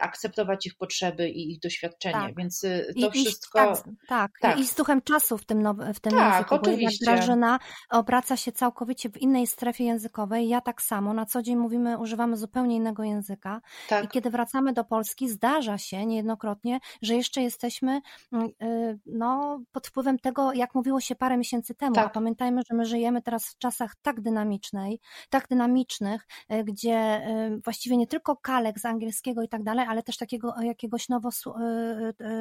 [0.00, 2.14] akceptować ich potrzeby i ich doświadczenie.
[2.14, 2.36] Tak.
[2.36, 2.60] Więc
[3.00, 3.72] to I, wszystko.
[3.72, 4.58] I, tak, tak, tak.
[4.58, 6.54] I z duchem czasu w tym, now, w tym tak, języku.
[6.54, 7.06] Oczywiście.
[7.06, 7.58] Bo Grażyna
[7.90, 10.48] obraca się całkowicie w innej strefie językowej.
[10.48, 11.12] Ja tak samo.
[11.12, 13.60] Na co dzień mówimy, używamy zupełnie innego języka.
[13.88, 14.04] Tak.
[14.04, 18.00] I kiedy wracamy do Polski, zdarza się niejednokrotnie, że jeszcze jesteśmy
[18.32, 21.94] mm, y, no, pod wpływem tego, jak mówiło się parę miesięcy temu.
[21.94, 22.06] Tak.
[22.06, 27.60] A pamiętajmy, że my żyjemy teraz w czasach tak dynamicznej, tak dynamicznych, y, gdzie y,
[27.64, 31.28] właściwie nie tylko kalek z angielskiego i tak dalej, ale też takiego jakiegoś nowo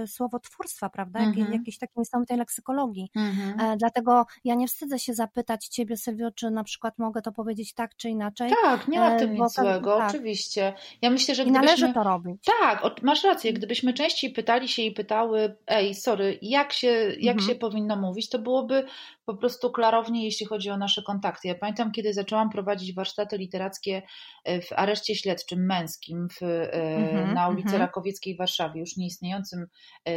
[0.08, 1.20] słowotwórstwa, prawda?
[1.20, 1.54] Mhm.
[1.54, 3.12] Jakiejś takiej niesamowitej leksykologii.
[3.16, 3.60] Mhm.
[3.60, 7.74] E, dlatego ja nie wstydzę się zapytać Ciebie, Sylwio, czy na przykład mogę to powiedzieć
[7.74, 8.52] tak czy inaczej.
[8.64, 10.10] Tak, nie ma w tym e, nic złego, tak.
[10.10, 10.74] oczywiście.
[11.02, 12.44] Ja myślę, że I należy to robić.
[12.62, 16.88] Tak, masz rację, gdybyśmy częściej pytali się i pytały, ej, sorry, jak się,
[17.20, 17.50] jak mhm.
[17.50, 18.84] się powinno mówić, to byłoby
[19.28, 21.48] po prostu klarownie, jeśli chodzi o nasze kontakty.
[21.48, 24.02] Ja pamiętam, kiedy zaczęłam prowadzić warsztaty literackie
[24.44, 27.80] e, w areszcie śledczym męskim w, mm-hmm, na ulicy mm-hmm.
[27.80, 29.68] Rakowieckiej w Warszawie, już nieistniejącym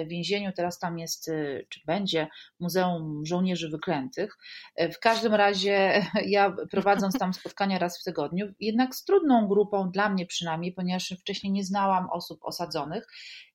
[0.07, 1.31] więzieniu, teraz tam jest,
[1.69, 2.29] czy będzie,
[2.61, 4.39] Muzeum Żołnierzy Wyklętych.
[4.77, 10.09] W każdym razie ja prowadząc tam spotkania raz w tygodniu, jednak z trudną grupą, dla
[10.09, 13.07] mnie przynajmniej, ponieważ wcześniej nie znałam osób osadzonych,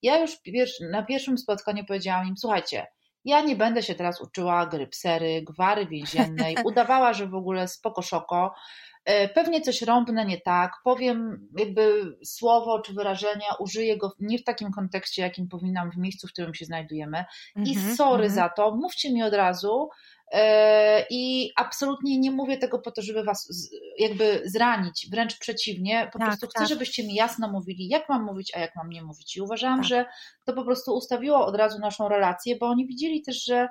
[0.01, 0.31] ja już
[0.91, 2.87] na pierwszym spotkaniu powiedziałam im, słuchajcie,
[3.25, 8.53] ja nie będę się teraz uczyła grypsery, gwary więziennej, udawała, że w ogóle spoko szoko,
[9.33, 14.71] pewnie coś rąbnę nie tak, powiem jakby słowo czy wyrażenia, użyję go nie w takim
[14.71, 18.33] kontekście, jakim powinnam w miejscu, w którym się znajdujemy i mhm, sorry mhm.
[18.33, 19.89] za to, mówcie mi od razu,
[20.31, 26.09] E, I absolutnie nie mówię tego po to, żeby was jakby zranić, wręcz przeciwnie.
[26.13, 26.67] Po tak, prostu chcę, tak.
[26.67, 29.37] żebyście mi jasno mówili, jak mam mówić, a jak mam nie mówić.
[29.37, 29.87] I uważałam, tak.
[29.87, 30.05] że
[30.45, 33.69] to po prostu ustawiło od razu naszą relację, bo oni widzieli też, że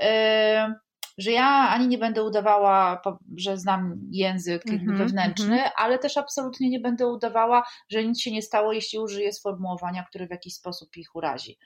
[0.00, 0.74] e,
[1.18, 3.02] że ja ani nie będę udawała,
[3.36, 5.72] że znam język mm -hmm, wewnętrzny, mm -hmm.
[5.76, 10.26] ale też absolutnie nie będę udawała, że nic się nie stało, jeśli użyję sformułowania, które
[10.26, 11.58] w jakiś sposób ich urazi.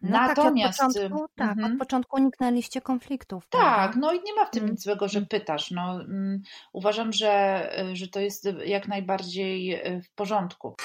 [0.00, 0.78] No Natomiast.
[0.78, 3.48] Tak, od początku, tak, mm od początku uniknęliście konfliktów.
[3.48, 4.00] Tak, prawda?
[4.00, 4.72] no i nie ma w tym mhm.
[4.72, 5.70] nic złego, że pytasz.
[5.70, 10.76] No, mm, uważam, że, że to jest jak najbardziej e, w porządku.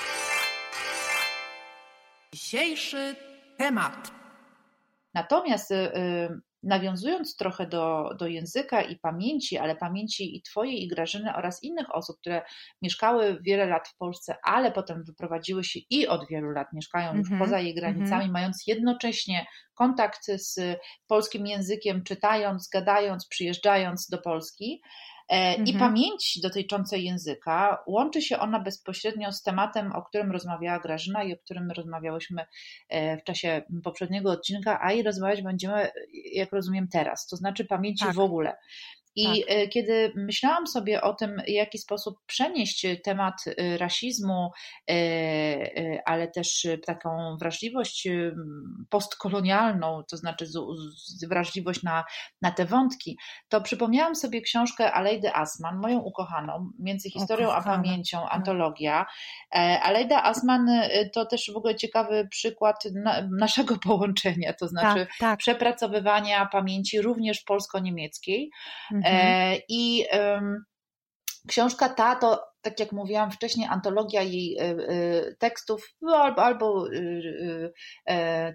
[2.34, 3.15] Dzisiejszy
[3.58, 4.12] temat.
[5.13, 10.88] Natomiast y, y, nawiązując trochę do, do języka i pamięci, ale pamięci i Twojej, i
[10.88, 12.41] Grażyny oraz innych osób, które
[12.82, 17.28] mieszkały wiele lat w Polsce, ale potem wyprowadziły się i od wielu lat mieszkają już
[17.28, 18.34] mm -hmm, poza jej granicami, mm -hmm.
[18.34, 24.82] mając jednocześnie kontakt z polskim językiem, czytając, gadając, przyjeżdżając do Polski,
[25.30, 25.80] E, I mhm.
[25.80, 31.38] pamięć dotyczącej języka łączy się ona bezpośrednio z tematem, o którym rozmawiała Grażyna i o
[31.38, 32.46] którym rozmawiałyśmy
[32.90, 35.92] e, w czasie poprzedniego odcinka, a i rozmawiać będziemy,
[36.34, 38.16] jak rozumiem, teraz, to znaczy pamięci tak.
[38.16, 38.58] w ogóle.
[39.15, 39.36] I tak.
[39.47, 44.52] E, kiedy myślałam sobie o tym, w jaki sposób przenieść temat e, rasizmu,
[44.89, 48.08] e, ale też taką wrażliwość
[48.89, 50.45] postkolonialną, to znaczy
[51.30, 52.04] wrażliwość na,
[52.41, 53.17] na te wątki,
[53.49, 58.34] to przypomniałam sobie książkę Alejdy Asman, moją ukochaną, Między historią a pamięcią, tak.
[58.34, 59.06] antologia.
[59.82, 60.67] Alejda Asman
[61.13, 62.84] to też w ogóle ciekawy przykład
[63.39, 65.39] naszego połączenia, to znaczy tak, tak.
[65.39, 68.52] przepracowywania pamięci również polsko-niemieckiej.
[68.91, 69.03] Mhm.
[69.04, 70.06] E, I
[71.48, 76.88] książka ta to, tak jak mówiłam wcześniej, antologia jej e, e, tekstów albo, albo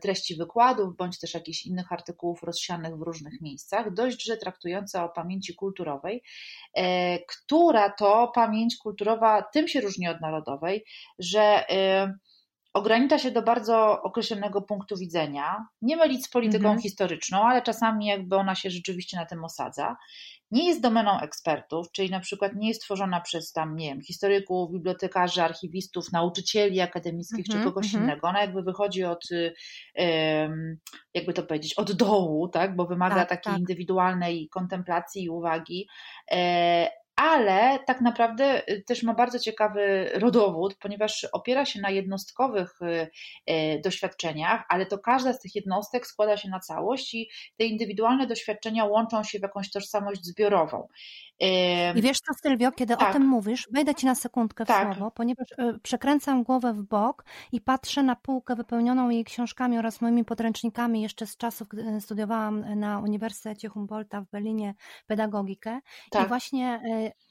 [0.03, 5.09] treści wykładów, bądź też jakichś innych artykułów rozsianych w różnych miejscach, dość, że traktująca o
[5.09, 6.23] pamięci kulturowej,
[7.29, 10.85] która to pamięć kulturowa tym się różni od narodowej,
[11.19, 11.65] że
[12.73, 16.81] ogranicza się do bardzo określonego punktu widzenia, nie mylić z polityką mhm.
[16.81, 19.97] historyczną, ale czasami jakby ona się rzeczywiście na tym osadza
[20.51, 24.73] nie jest domeną ekspertów, czyli na przykład nie jest tworzona przez tam, nie wiem, historyków,
[24.73, 28.05] bibliotekarzy, archiwistów, nauczycieli akademickich mm -hmm, czy kogoś mm -hmm.
[28.05, 28.29] innego.
[28.29, 29.25] Ona jakby wychodzi od,
[31.15, 33.59] jakby to powiedzieć, od dołu, tak, bo wymaga tak, takiej tak.
[33.59, 35.89] indywidualnej kontemplacji i uwagi,
[36.31, 42.79] e, ale tak naprawdę y, też ma bardzo ciekawy rodowód, ponieważ opiera się na jednostkowych
[42.83, 43.11] y,
[43.53, 48.27] y, doświadczeniach, ale to każda z tych jednostek składa się na całość i te indywidualne
[48.27, 50.89] doświadczenia łączą się w jakąś tożsamość zbiorową.
[51.41, 53.11] I wiesz co, Sylwio, kiedy tak.
[53.11, 54.95] o tym mówisz, wejdę ci na sekundkę w tak.
[54.95, 55.49] słowo, ponieważ
[55.83, 61.27] przekręcam głowę w bok i patrzę na półkę wypełnioną jej książkami oraz moimi podręcznikami jeszcze
[61.27, 64.75] z czasów, gdy studiowałam na Uniwersytecie Humboldta w Berlinie
[65.07, 65.81] pedagogikę.
[66.11, 66.25] Tak.
[66.25, 66.81] I właśnie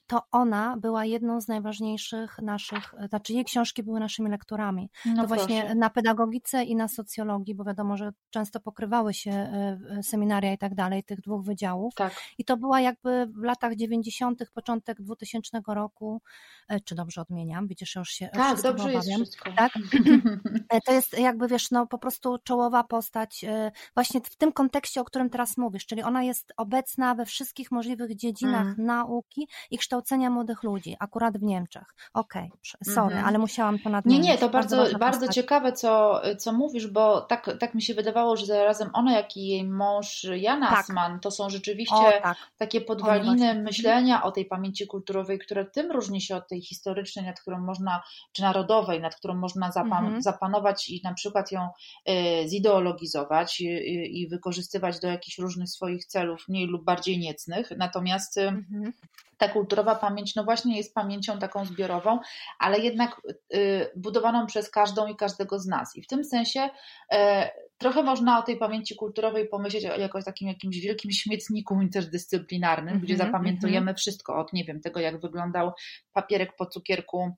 [0.08, 4.90] to ona była jedną z najważniejszych naszych, znaczy jej książki były naszymi lekturami.
[5.06, 9.78] No to właśnie na pedagogice i na socjologii, bo wiadomo, że często pokrywały się e,
[10.04, 11.96] seminaria i tak dalej, tych dwóch wydziałów.
[11.96, 12.14] Tak.
[12.38, 16.22] I to była jakby w latach 90., początek 2000 roku,
[16.70, 19.52] e, czy dobrze odmieniam, widzisz, już się Tak, dobrze jest wszystko.
[19.58, 19.72] Tak?
[20.70, 23.46] E, to jest jakby, wiesz, no po prostu czołowa postać
[23.94, 28.16] właśnie w tym kontekście, o którym teraz mówisz, czyli ona jest obecna we wszystkich możliwych
[28.16, 28.86] dziedzinach mm.
[28.86, 31.96] nauki i kształcenia kształcenia młodych ludzi, akurat w Niemczech.
[32.14, 33.24] Okej, okay, sorry, -hmm.
[33.26, 34.24] ale musiałam to nadmienić.
[34.24, 37.94] Nie, nie, to bardzo, bardzo, bardzo ciekawe, co, co mówisz, bo tak, tak mi się
[37.94, 40.80] wydawało, że zarazem ona, jak i jej mąż Jan tak.
[40.80, 42.38] Asman, to są rzeczywiście o, tak.
[42.58, 47.40] takie podwaliny myślenia o tej pamięci kulturowej, które tym różni się od tej historycznej, nad
[47.40, 50.22] którą można, czy narodowej, nad którą można zapan -hmm.
[50.22, 51.70] zapanować i na przykład ją
[52.10, 53.64] y, zideologizować y,
[54.06, 57.72] i wykorzystywać do jakichś różnych swoich celów, mniej lub bardziej niecnych.
[57.78, 58.92] Natomiast mm -hmm
[59.38, 62.20] ta kulturowa pamięć, no właśnie jest pamięcią taką zbiorową,
[62.60, 63.22] ale jednak
[63.54, 65.96] y, budowaną przez każdą i każdego z nas.
[65.96, 66.70] I w tym sensie
[67.12, 72.88] e, trochę można o tej pamięci kulturowej pomyśleć jako o takim jakimś wielkim śmietniku interdyscyplinarnym,
[72.88, 73.98] mm -hmm, gdzie zapamiętujemy mm -hmm.
[73.98, 75.72] wszystko od, nie wiem, tego jak wyglądał
[76.14, 77.32] papierek po cukierku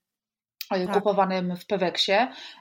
[0.69, 0.93] tak.
[0.93, 2.11] kupowanym w Peweksie,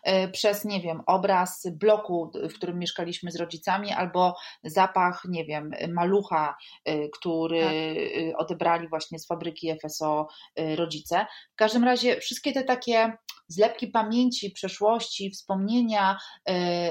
[0.03, 5.71] e, przez, nie wiem, obraz bloku, w którym mieszkaliśmy z rodzicami, albo zapach, nie wiem,
[5.89, 8.41] malucha, e, który tak.
[8.41, 10.29] odebrali właśnie z fabryki FSO
[10.77, 11.27] rodzice.
[11.53, 13.13] W każdym razie wszystkie te takie
[13.49, 16.19] zlepki pamięci, przeszłości, wspomnienia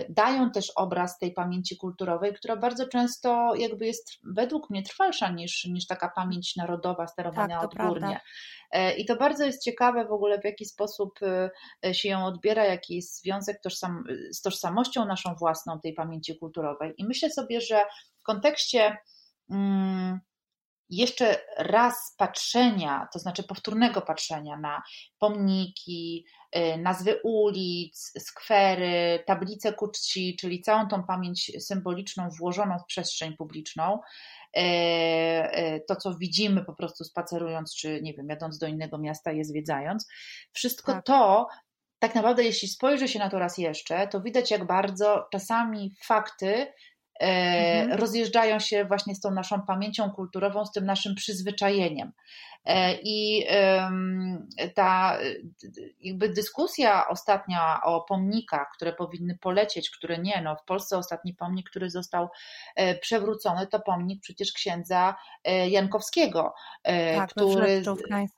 [0.10, 5.66] dają też obraz tej pamięci kulturowej, która bardzo często jakby jest według mnie trwalsza niż,
[5.66, 8.00] niż taka pamięć narodowa sterowana tak, odgórnie.
[8.00, 8.22] Prawda.
[8.72, 11.20] E, I to bardzo jest ciekawe w ogóle, w jaki sposób
[11.86, 16.94] e, się ją odbiera, jaki jest związek tożsam, z tożsamością naszą własną, tej pamięci kulturowej.
[16.98, 17.86] I myślę sobie, że
[18.20, 18.98] w kontekście
[19.50, 20.20] mm,
[20.90, 24.82] jeszcze raz patrzenia, to znaczy powtórnego patrzenia na
[25.20, 32.86] pomniki, e, nazwy ulic, skwery, tablice ku czci, czyli całą tą pamięć symboliczną włożoną w
[32.86, 34.00] przestrzeń publiczną,
[34.58, 34.60] E,
[35.52, 39.46] e, to, co widzimy po prostu spacerując, czy nie wiem, jadąc do innego miasta, je
[39.46, 40.08] zwiedzając.
[40.54, 41.06] Wszystko tak.
[41.06, 41.48] to,
[42.00, 46.74] tak naprawdę, jeśli spojrzy się na to raz jeszcze, to widać, jak bardzo czasami fakty
[47.20, 48.00] mhm.
[48.00, 52.12] rozjeżdżają się właśnie z tą naszą pamięcią kulturową, z tym naszym przyzwyczajeniem.
[52.66, 53.48] E, I
[54.76, 55.18] ta
[56.00, 61.70] jakby dyskusja ostatnia o pomnikach, które powinny polecieć, które nie, no w Polsce ostatni pomnik,
[61.70, 62.30] który został
[62.76, 65.16] e, przewrócony, to pomnik przecież księdza
[65.70, 66.54] Jankowskiego,
[67.16, 67.84] tak, który,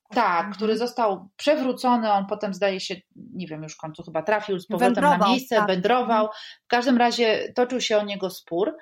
[0.09, 0.53] tak, mhm.
[0.53, 4.67] który został przewrócony, on potem zdaje się, nie wiem już w końcu chyba trafił z
[4.67, 5.67] powrotem wędrował, na miejsce, tak.
[5.67, 6.25] wędrował.
[6.25, 6.43] Mhm.
[6.63, 8.75] W każdym razie toczył się o niego spór e,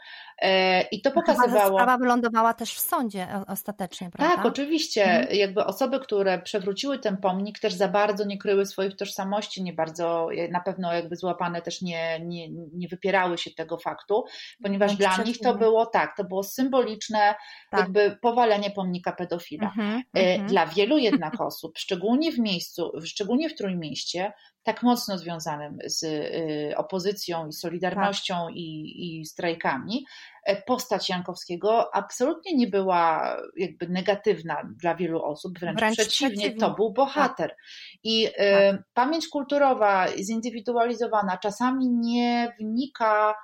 [0.92, 1.80] i to pokazywało...
[1.80, 4.36] Sprawa wylądowała też w sądzie ostatecznie, prawda?
[4.36, 5.04] Tak, oczywiście.
[5.04, 5.38] Mhm.
[5.38, 10.30] Jakby osoby, które przewróciły ten pomnik też za bardzo nie kryły swoich tożsamości, nie bardzo,
[10.52, 14.24] na pewno jakby złapane też nie, nie, nie wypierały się tego faktu,
[14.64, 17.36] ponieważ no, dla nich to było tak, to było symboliczne
[17.72, 17.80] tak.
[17.80, 19.68] jakby powalenie pomnika pedofila.
[19.68, 24.34] Mhm, e, dla wielu jednak osób, szczególnie w miejscu, szczególnie w Trójmieście,
[24.68, 28.56] tak mocno związanym z y, opozycją i solidarnością tak.
[28.56, 30.06] i, i strajkami,
[30.44, 36.60] e, postać Jankowskiego absolutnie nie była jakby negatywna dla wielu osób, wręcz, wręcz przeciwnie, przeciwnie,
[36.60, 37.50] to był bohater.
[37.50, 37.58] Tak.
[38.04, 38.84] I y, tak.
[38.94, 43.36] pamięć kulturowa, zindywidualizowana, czasami nie wnika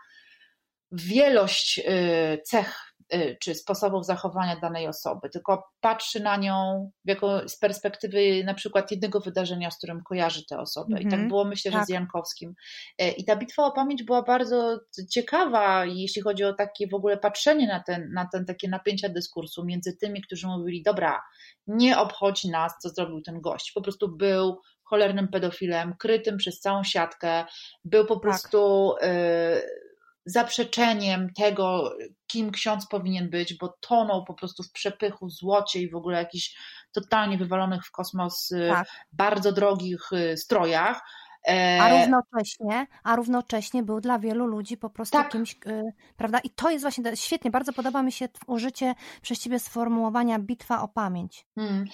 [0.91, 2.92] w wielość y, cech
[3.39, 9.19] czy sposobów zachowania danej osoby, tylko patrzy na nią jako z perspektywy na przykład jednego
[9.19, 10.87] wydarzenia, z którym kojarzy tę osobę.
[10.87, 11.01] Mm -hmm.
[11.01, 11.29] I tak mhm.
[11.29, 11.81] było myślę, tak.
[11.81, 12.53] że z Jankowskim.
[13.01, 14.79] Y, I ta bitwa o pamięć była bardzo
[15.11, 19.65] ciekawa, jeśli chodzi o takie w ogóle patrzenie na, ten, na ten takie napięcia dyskursu
[19.65, 21.21] między tymi, którzy mówili, dobra,
[21.67, 23.71] nie obchodzi nas, co zrobił ten gość.
[23.71, 27.45] Po prostu był cholernym pedofilem, krytym przez całą siatkę,
[27.85, 28.23] był po tak.
[28.23, 29.83] prostu y,
[30.25, 31.95] zaprzeczeniem tego,
[32.27, 36.57] kim ksiądz powinien być, bo tonął po prostu w przepychu, złocie i w ogóle jakichś
[36.91, 38.87] totalnie wywalonych w kosmos y, tak.
[39.11, 41.01] bardzo drogich y, strojach.
[41.47, 45.31] E, a równocześnie, a równocześnie był dla wielu ludzi po prostu tak.
[45.31, 45.83] kimś, y,
[46.17, 46.39] prawda?
[46.39, 50.87] I to jest właśnie świetnie, bardzo podoba mi się użycie przez ciebie sformułowania bitwa o
[50.87, 51.45] pamięć.
[51.55, 51.85] Hmm.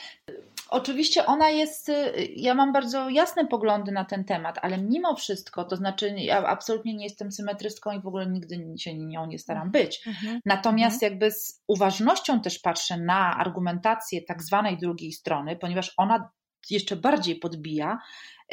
[0.71, 5.63] Oczywiście ona jest, y, ja mam bardzo jasne poglądy na ten temat, ale mimo wszystko,
[5.63, 9.67] to znaczy ja absolutnie nie jestem symetrystką i w ogóle nigdy się nią nie staram
[9.67, 9.85] mhm.
[9.85, 10.07] być.
[10.07, 10.39] Mhm.
[10.45, 11.11] Natomiast mhm.
[11.11, 16.29] jakby z uważnością też patrzę na argumentację tak zwanej drugiej strony, ponieważ ona
[16.69, 17.97] jeszcze bardziej podbija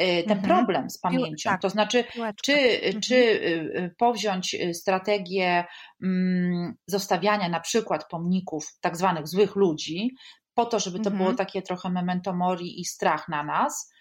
[0.01, 0.41] y, ten mhm.
[0.41, 1.51] problem z pamięcią.
[1.51, 2.05] Tak, to znaczy,
[2.43, 3.01] czy, mhm.
[3.01, 5.65] czy y, powziąć strategię
[6.03, 10.11] mm, zostawiania na przykład pomników tak zwanych złych ludzi,
[10.57, 11.37] po to, żeby to było mhm.
[11.37, 13.93] takie trochę memento mori i strach na nas,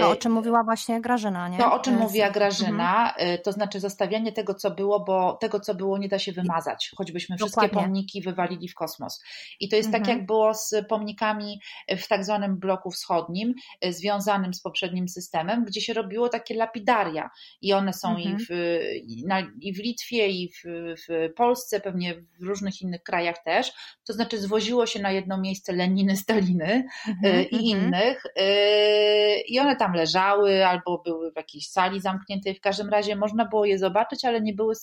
[0.00, 1.58] to, o czym mówiła właśnie Grażyna, nie?
[1.58, 3.38] To, o czym mówiła Grażyna, mhm.
[3.44, 7.36] to znaczy zostawianie tego, co było, bo tego, co było, nie da się wymazać, choćbyśmy
[7.36, 7.68] Dokładnie.
[7.68, 9.24] wszystkie pomniki wywalili w kosmos.
[9.60, 10.16] I to jest tak, mhm.
[10.16, 11.60] tak, jak było z pomnikami
[11.98, 17.30] w tak zwanym bloku wschodnim, e, związanym z poprzednim systemem, gdzie się robiło takie lapidaria.
[17.62, 18.36] I one są mhm.
[18.36, 18.50] i, w,
[19.06, 20.62] i, na, i w Litwie, i w,
[21.08, 23.72] w Polsce, pewnie w różnych innych krajach też.
[24.06, 27.86] To znaczy zwoziło się na jedno miejsce Leniny, Staliny e, mhm, i mhm.
[27.86, 28.22] innych.
[28.36, 32.54] E, I one tam leżały albo były w jakiejś sali zamkniętej.
[32.54, 34.74] W każdym razie można było je zobaczyć, ale nie były,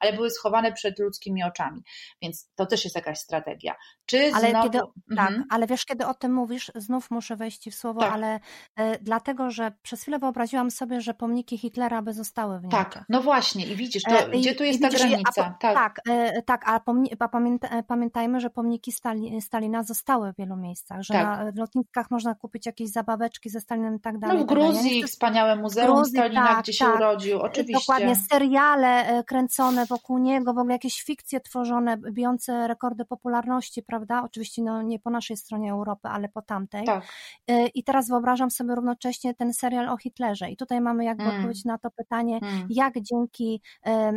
[0.00, 1.82] ale były schowane przed ludzkimi oczami.
[2.22, 3.74] Więc to też jest jakaś strategia.
[4.06, 4.64] Czy ale znowu...
[4.64, 4.78] kiedy,
[5.16, 5.44] tak, mhm.
[5.50, 8.12] ale wiesz, kiedy o tym mówisz, znów muszę wejść w słowo, tak.
[8.12, 8.40] ale
[8.76, 12.94] e, dlatego, że przez chwilę wyobraziłam sobie, że pomniki Hitlera by zostały w Niemczech.
[12.94, 15.46] Tak, no właśnie i widzisz, to, e, gdzie tu jest ta widzisz, granica?
[15.46, 19.82] A, tak, tak, e, tak a, pomni, a pamięta, e, pamiętajmy, że pomniki Stali, Stalina
[19.82, 21.24] zostały w wielu miejscach, że tak.
[21.24, 24.58] na lotniskach można kupić jakieś zabaweczki ze Stalinem i tak dalej No w tak.
[24.58, 26.96] Gruzji wspaniałe muzeum Gruzji, Stalina, tak, gdzie się tak.
[26.96, 27.72] urodził, oczywiście.
[27.72, 34.22] Dokładnie, seriale e, kręcone wokół niego, w ogóle jakieś fikcje tworzone, bijące rekordy popularności, prawda?
[34.24, 36.84] Oczywiście no, nie po naszej stronie Europy, ale po tamtej.
[36.84, 37.04] Tak.
[37.48, 40.50] E, I teraz wyobrażam sobie równocześnie ten serial o Hitlerze.
[40.50, 41.36] I tutaj mamy jakby Mm.
[41.36, 42.66] odpowiedź na to pytanie, Mm.
[42.70, 43.62] jak dzięki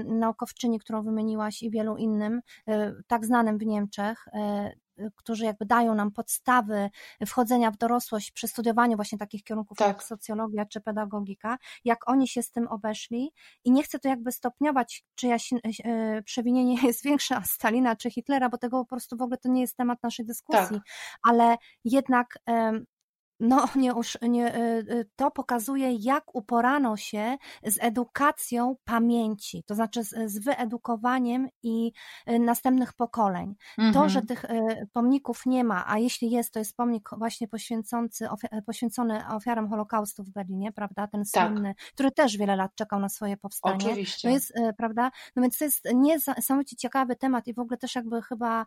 [0.06, 4.26] naukowczyni, którą wymieniłaś i wielu innym, e, tak znanym w Niemczech,
[5.16, 6.90] którzy jakby dają nam podstawy
[7.26, 9.88] wchodzenia w dorosłość przy studiowaniu właśnie takich kierunków Tak.
[9.88, 13.32] jak socjologia czy pedagogika, jak oni się z tym obeszli.
[13.64, 18.50] I nie chcę to jakby stopniować, czyjaś e, przewinienie jest większe od Stalina czy Hitlera,
[18.50, 20.80] bo tego po prostu w ogóle to nie jest temat naszej dyskusji,
[21.24, 22.40] ale jednak
[23.40, 24.60] no, nie, nie, y,
[24.90, 31.92] y, to pokazuje, jak uporano się z edukacją pamięci, to znaczy z, z wyedukowaniem i
[32.30, 33.56] y, następnych pokoleń.
[33.78, 34.10] To, Mhm.
[34.10, 37.48] że tych y, pomników nie ma, a jeśli jest, to jest pomnik właśnie
[38.66, 41.48] poświęcony ofiarom Holokaustu w Berlinie, prawda, ten Tak.
[41.52, 43.76] słynny, który też wiele lat czekał na swoje powstanie.
[43.76, 44.28] Oczywiście.
[44.28, 45.12] To jest, prawda?
[45.36, 48.66] No więc to jest niesamowicie ciekawy temat i w ogóle też jakby chyba,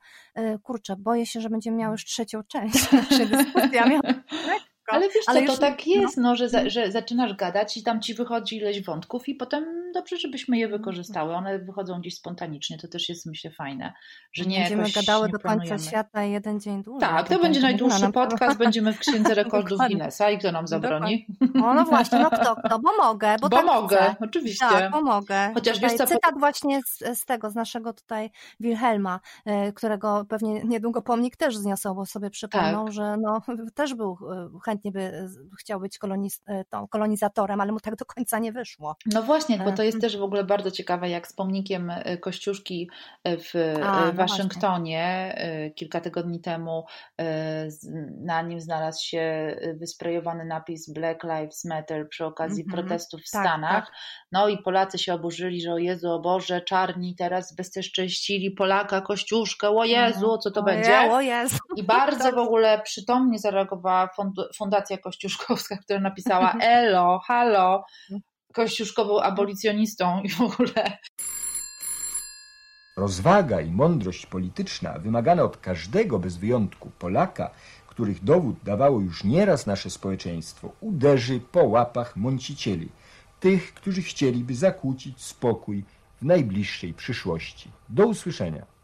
[0.62, 3.70] kurczę, boję się, że będziemy miały już trzecią część naszej dyskusji.
[4.92, 6.70] miałam- Ale wiesz co, Ale to już- tak jest, no, że, za, no.
[6.70, 9.64] że zaczynasz gadać i tam ci wychodzi ileś wątków i potem
[9.94, 11.34] dobrze, żebyśmy je wykorzystały.
[11.34, 13.92] One wychodzą gdzieś spontanicznie, to też jest myślę fajne,
[14.32, 17.08] że nie Będziemy jakoś gadały nie do końca świata jeden dzień dłużej.
[17.08, 19.78] Tak, to będzie najdłuższy nam podcast, będziemy w Księdze Rekordów.
[19.78, 21.26] Guinnessa i kto nam zabroni?
[21.64, 24.14] O, no właśnie, no kto, kto, bo mogę, bo, Bo tak mogę, chcę.
[24.20, 24.66] oczywiście.
[24.70, 25.50] Tak, pomogę.
[25.54, 28.30] Chociaż tutaj wiesz co, po- cytat właśnie z, z tego, z naszego tutaj
[28.60, 32.92] Wilhelma, e, którego pewnie niedługo pomnik też zniosą, bo sobie przypomną, Tak.
[32.94, 33.40] że no,
[33.74, 35.28] też był, e, chętnie by e,
[35.60, 38.96] chciał być koloniz, e, kolonizatorem, ale mu tak do końca nie wyszło.
[39.14, 40.00] No właśnie, bo to jest Mhm.
[40.00, 42.90] też w ogóle bardzo ciekawe, jak z pomnikiem e, Kościuszki
[43.24, 46.84] w A, e, no Waszyngtonie e, kilka tygodni temu
[47.20, 47.68] e,
[48.20, 52.82] na nim znalazł się e, wysprejowany napis Black Lives Matter przy okazji Mhm.
[52.82, 53.84] protestów w Tak, Stanach.
[53.86, 53.94] tak.
[54.32, 59.68] No i Polacy się oburzyli, że o Jezu, o Boże, czarni teraz bezczeszczyli Polaka, Kościuszkę,
[59.70, 60.90] o Jezu, co to o będzie?
[60.90, 61.56] Je, o Jezu.
[61.78, 62.34] I bardzo Tak.
[62.34, 64.10] w ogóle przytomnie zareagowała
[64.56, 67.84] Fundacja Kościuszkowska, która napisała Elo, halo,
[68.52, 70.98] Kościuszko był abolicjonistą i w ogóle.
[72.96, 77.50] Rozwaga i mądrość polityczna wymagane od każdego bez wyjątku Polaka,
[77.86, 82.88] których dowód dawało już nieraz nasze społeczeństwo, uderzy po łapach mącicieli,
[83.40, 85.84] tych, którzy chcieliby zakłócić spokój
[86.22, 87.70] w najbliższej przyszłości.
[87.88, 88.77] Do usłyszenia.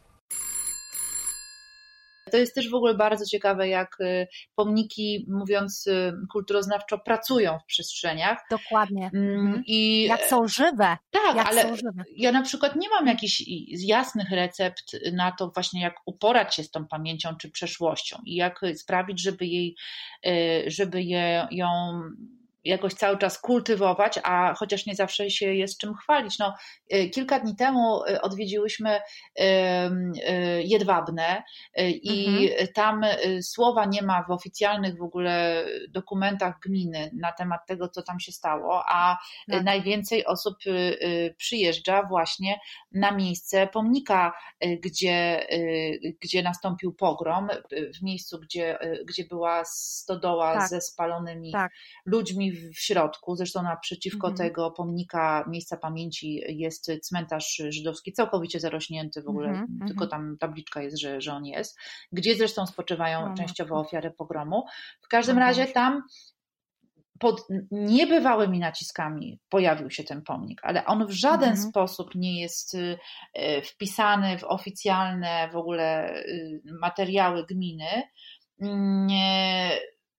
[2.35, 7.65] To jest też w ogóle bardzo ciekawe, jak y, pomniki, mówiąc y, kulturoznawczo, pracują w
[7.67, 8.39] przestrzeniach.
[8.51, 9.11] Dokładnie.
[9.15, 9.63] Mm, Mhm.
[9.67, 10.97] I Jak są żywe.
[11.11, 12.03] tak, Jak ale są żywe.
[12.17, 16.71] ja na przykład nie mam jakichś jasnych recept na to właśnie, jak uporać się z
[16.71, 19.77] tą pamięcią czy przeszłością i jak sprawić, żeby jej,
[20.27, 21.69] y, żeby je, ją
[22.65, 26.39] jakoś cały czas kultywować, a chociaż nie zawsze się jest czym chwalić.
[26.39, 26.55] No,
[26.95, 29.45] y, kilka dni temu y, odwiedziłyśmy y,
[30.65, 31.43] Jedwabne
[31.93, 37.89] i tam y, słowa nie ma w oficjalnych w ogóle dokumentach gminy na temat tego,
[37.89, 39.19] co tam się stało, a
[39.51, 39.65] Tak.
[39.65, 40.55] najwięcej osób
[41.37, 42.61] przyjeżdża właśnie
[42.93, 44.33] na miejsce pomnika,
[44.83, 45.47] gdzie,
[46.21, 47.49] gdzie nastąpił pogrom,
[47.99, 50.69] w miejscu, gdzie, gdzie była stodoła Tak.
[50.69, 51.73] ze spalonymi Tak.
[52.07, 53.37] ludźmi w środku.
[53.37, 54.49] Zresztą naprzeciwko Mhm.
[54.49, 60.11] tego pomnika miejsca pamięci jest cmentarz żydowski, całkowicie zarośnięty w ogóle, Mhm, tylko mhm.
[60.11, 61.79] tam tabliczka jest, że, że on jest,
[62.13, 63.35] gdzie zresztą spoczywają no.
[63.35, 64.65] częściowo ofiary pogromu.
[65.03, 66.03] W każdym razie tam
[67.19, 71.69] pod niebywałymi naciskami pojawił się ten pomnik, ale on w żaden Mhm.
[71.71, 72.99] sposób nie jest y,
[73.65, 78.03] wpisany w oficjalne w ogóle y, materiały gminy.
[79.07, 79.71] Nie,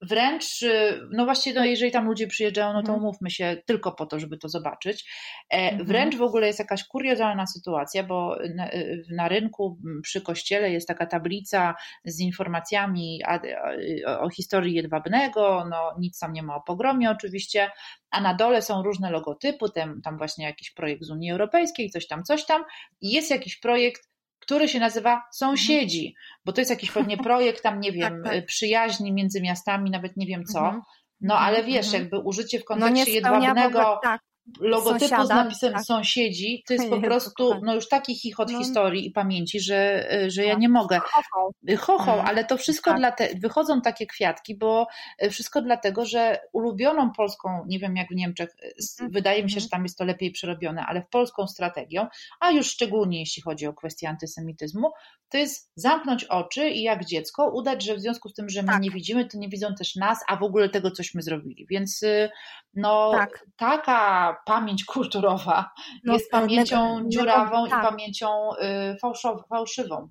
[0.09, 2.99] wręcz, y, no właściwie, no jeżeli tam ludzie przyjeżdżają, no to Mhm.
[2.99, 5.05] umówmy się tylko po to, żeby to zobaczyć.
[5.49, 5.85] E, Mhm.
[5.85, 10.87] Wręcz w ogóle jest jakaś kuriozalna sytuacja, bo na, y, na rynku przy kościele jest
[10.87, 11.75] taka tablica
[12.05, 13.39] z informacjami a-
[14.19, 17.71] o historii Jedwabnego, no nic tam nie ma o pogromie oczywiście,
[18.11, 22.07] a na dole są różne logotypy, tam, tam właśnie jakiś projekt z Unii Europejskiej, coś
[22.07, 22.63] tam, coś tam
[23.01, 24.01] i jest jakiś projekt
[24.45, 26.15] który się nazywa Sąsiedzi,
[26.45, 28.45] bo to jest jakiś pewnie projekt tam, nie wiem, tak.
[28.45, 30.59] przyjaźni między miastami, nawet nie wiem co.
[30.59, 30.81] Mhm.
[31.21, 32.03] No Mhm, ale wiesz, mhm.
[32.03, 34.21] jakby użycie w No kontekście ogóle, jedwabnego tak.
[34.59, 35.83] Logotypu Sąsiada, z napisem tak.
[35.85, 38.57] sąsiedzi, to jest po prostu no już taki chichot No.
[38.59, 40.59] historii i pamięci, że, że ja No.
[40.59, 40.99] nie mogę.
[41.79, 42.27] Chochą, Mhm.
[42.27, 42.99] ale to wszystko Tak.
[42.99, 44.87] dla te, wychodzą takie kwiatki, bo
[45.19, 49.11] e, wszystko dlatego, że ulubioną polską, nie wiem jak w Niemczech, s- Mhm.
[49.11, 49.63] wydaje mi się, Mhm.
[49.63, 52.07] że tam jest to lepiej przerobione, ale w polską strategią,
[52.39, 54.91] a już szczególnie jeśli chodzi o kwestię antysemityzmu,
[55.29, 58.67] to jest zamknąć oczy i jak dziecko udać, że w związku z tym, że my
[58.67, 58.81] Tak.
[58.81, 61.65] nie widzimy, to nie widzą też nas, a w ogóle tego, cośmy zrobili.
[61.69, 62.29] Więc y,
[62.73, 63.45] no, Tak.
[64.35, 65.71] Taka pamięć kulturowa
[66.03, 67.83] No, jest pamięcią dziurawą tak.
[67.83, 70.09] i pamięcią y, fałszow, fałszywą.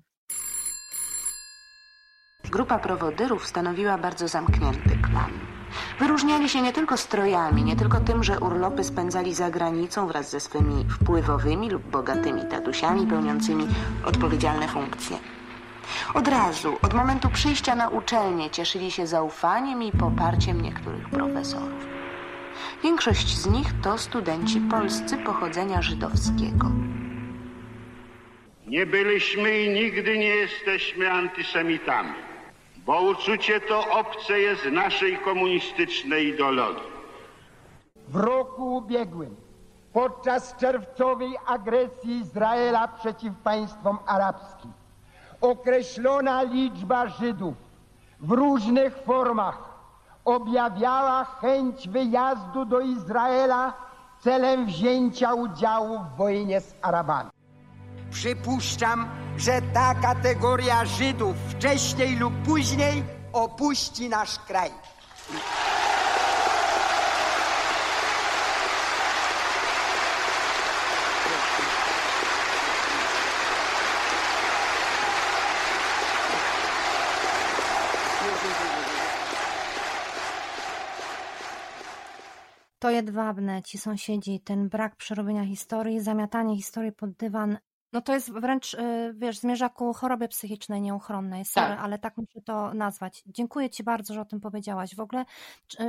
[2.51, 5.31] Grupa prowodyrów stanowiła bardzo zamknięty klan.
[5.99, 10.39] Wyróżniali się nie tylko strojami, nie tylko tym, że urlopy spędzali za granicą wraz ze
[10.39, 13.67] swymi wpływowymi lub bogatymi tatusiami pełniącymi
[14.05, 15.17] odpowiedzialne funkcje.
[16.13, 21.94] Od razu, od momentu przyjścia na uczelnię, cieszyli się zaufaniem i poparciem niektórych profesorów.
[22.83, 26.71] Większość z nich to studenci polscy pochodzenia żydowskiego.
[28.67, 32.13] Nie byliśmy i nigdy nie jesteśmy antysemitami,
[32.85, 36.95] bo uczucie to obce jest naszej komunistycznej ideologii.
[38.07, 39.35] W roku ubiegłym,
[39.93, 44.71] podczas czerwcowej agresji Izraela przeciw państwom arabskim,
[45.41, 47.53] określona liczba Żydów
[48.19, 49.74] w różnych formach
[50.25, 53.73] objawiała chęć wyjazdu do Izraela
[54.23, 57.29] celem wzięcia udziału w wojnie z Arabami.
[58.11, 63.03] Przypuszczam, że ta kategoria Żydów wcześniej lub później
[63.33, 64.71] opuści nasz kraj.
[82.85, 87.57] To jedwabne, ci sąsiedzi, ten brak przerobienia historii, zamiatanie historii pod dywan,
[87.95, 91.45] no to jest wręcz, y, wiesz, zmierza ku chorobie psychicznej nieuchronnej.
[91.45, 91.79] Sorry, Tak.
[91.79, 93.23] ale tak muszę to nazwać.
[93.27, 94.95] Dziękuję Ci bardzo, że o tym powiedziałaś.
[94.95, 95.25] W ogóle,
[95.79, 95.85] y,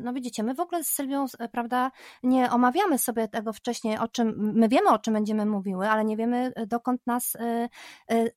[0.00, 1.90] no widzicie, my w ogóle z Sylwią, y, prawda,
[2.22, 6.16] nie omawiamy sobie tego wcześniej, o czym, my wiemy, o czym będziemy mówiły, ale nie
[6.16, 7.36] wiemy, dokąd nas,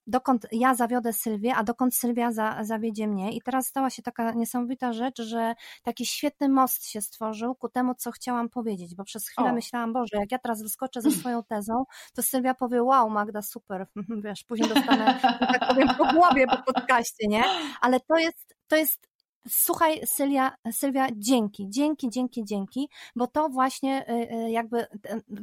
[0.08, 3.32] dokąd ja zawiodę Sylwię, a dokąd Sylwia za, zawiedzie mnie.
[3.32, 7.96] I teraz stała się taka niesamowita rzecz, że taki świetny most się stworzył ku temu,
[7.96, 9.54] co chciałam powiedzieć, bo przez chwilę O.
[9.54, 13.88] myślałam, Boże, jak ja teraz wyskoczę ze swoją tezą, to Sylwia powie, wow, Magda, super,
[14.24, 17.43] wiesz, później dostanę, tak powiem, po głowie po podcaście, nie?
[17.82, 19.12] Ale to jest, to jest
[19.47, 24.86] Słuchaj, Sylwia, Sylwia, dzięki, dzięki, dzięki, dzięki, bo to właśnie y, y, jakby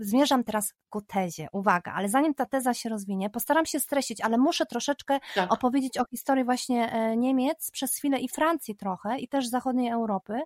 [0.00, 1.48] zmierzam teraz ku tezie.
[1.52, 5.52] Uwaga, ale zanim ta teza się rozwinie, postaram się streścić, ale muszę troszeczkę Tak.
[5.52, 10.40] opowiedzieć o historii właśnie e, Niemiec przez chwilę i Francji trochę i też zachodniej Europy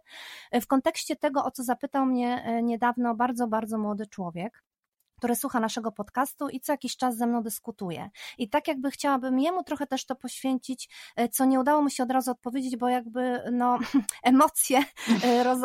[0.53, 4.63] w kontekście tego, o co zapytał mnie e, niedawno bardzo, bardzo młody człowiek
[5.23, 8.11] który słucha naszego podcastu i co jakiś czas ze mną dyskutuje.
[8.39, 12.03] I tak jakby chciałabym jemu trochę też to poświęcić, e, co nie udało mu się
[12.03, 13.79] od razu odpowiedzieć, bo jakby no,
[14.23, 14.85] emocje
[15.25, 15.59] e, roz,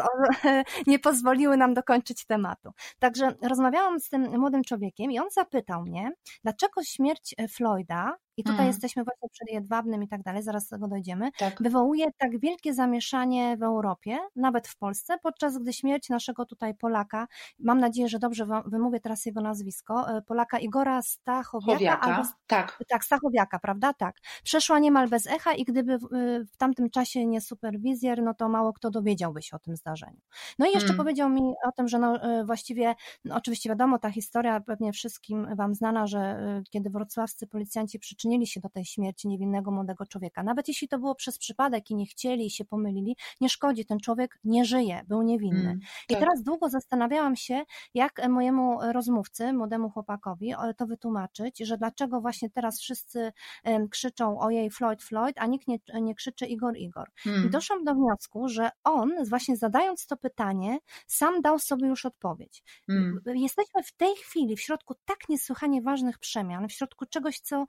[0.87, 2.71] nie pozwoliły nam dokończyć tematu.
[2.99, 6.11] Także rozmawiałam z tym młodym człowiekiem i on zapytał mnie,
[6.43, 8.67] dlaczego śmierć e, Floyda i tutaj Mhm.
[8.67, 11.61] jesteśmy właśnie przed Jedwabnym i tak dalej, zaraz do tego dojdziemy, Tak.
[11.63, 17.27] wywołuje tak wielkie zamieszanie w Europie, nawet w Polsce, podczas gdy śmierć naszego tutaj Polaka,
[17.59, 22.79] mam nadzieję, że dobrze wymówię teraz jego nazwisko, e, Polaka Igora Stachowiaka, albo Chowiaka, tak.
[22.89, 23.93] tak, Stachowiaka, prawda?
[23.93, 24.15] Tak.
[24.43, 28.49] Przeszła niemal bez echa i gdyby w, y, w tamtym czasie nie superwizjer, no to
[28.49, 30.19] mało kto dowiedziałby się o tym zdarzeniu.
[30.59, 30.97] No i jeszcze Mm.
[30.97, 35.55] powiedział mi o tym, że no, y, właściwie, no oczywiście wiadomo, ta historia pewnie wszystkim
[35.55, 40.67] wam znana, że kiedy wrocławscy policjanci przyczynili się do tej śmierci niewinnego młodego człowieka, nawet
[40.67, 44.39] jeśli to było przez przypadek i nie chcieli i się pomylili, nie szkodzi, ten człowiek
[44.43, 45.59] nie żyje, był niewinny.
[45.59, 46.19] Mm, I tak.
[46.19, 47.63] teraz długo zastanawiałam się,
[47.93, 53.32] jak mojemu rozmówcy, młodemu chłopakowi e, to wytłumaczyć, że dlaczego właśnie teraz wszyscy
[53.91, 57.09] krzyczą ojej Floyd, Floyd, a nikt nie, nie krzyczy Igor, Igor.
[57.25, 57.49] I Mm.
[57.49, 62.63] doszłam do wniosku, że on właśnie zadając to pytanie, sam dał sobie już odpowiedź.
[62.89, 63.21] Mm.
[63.25, 67.65] Jesteśmy w tej chwili w środku tak niesłychanie ważnych przemian, w środku czegoś, co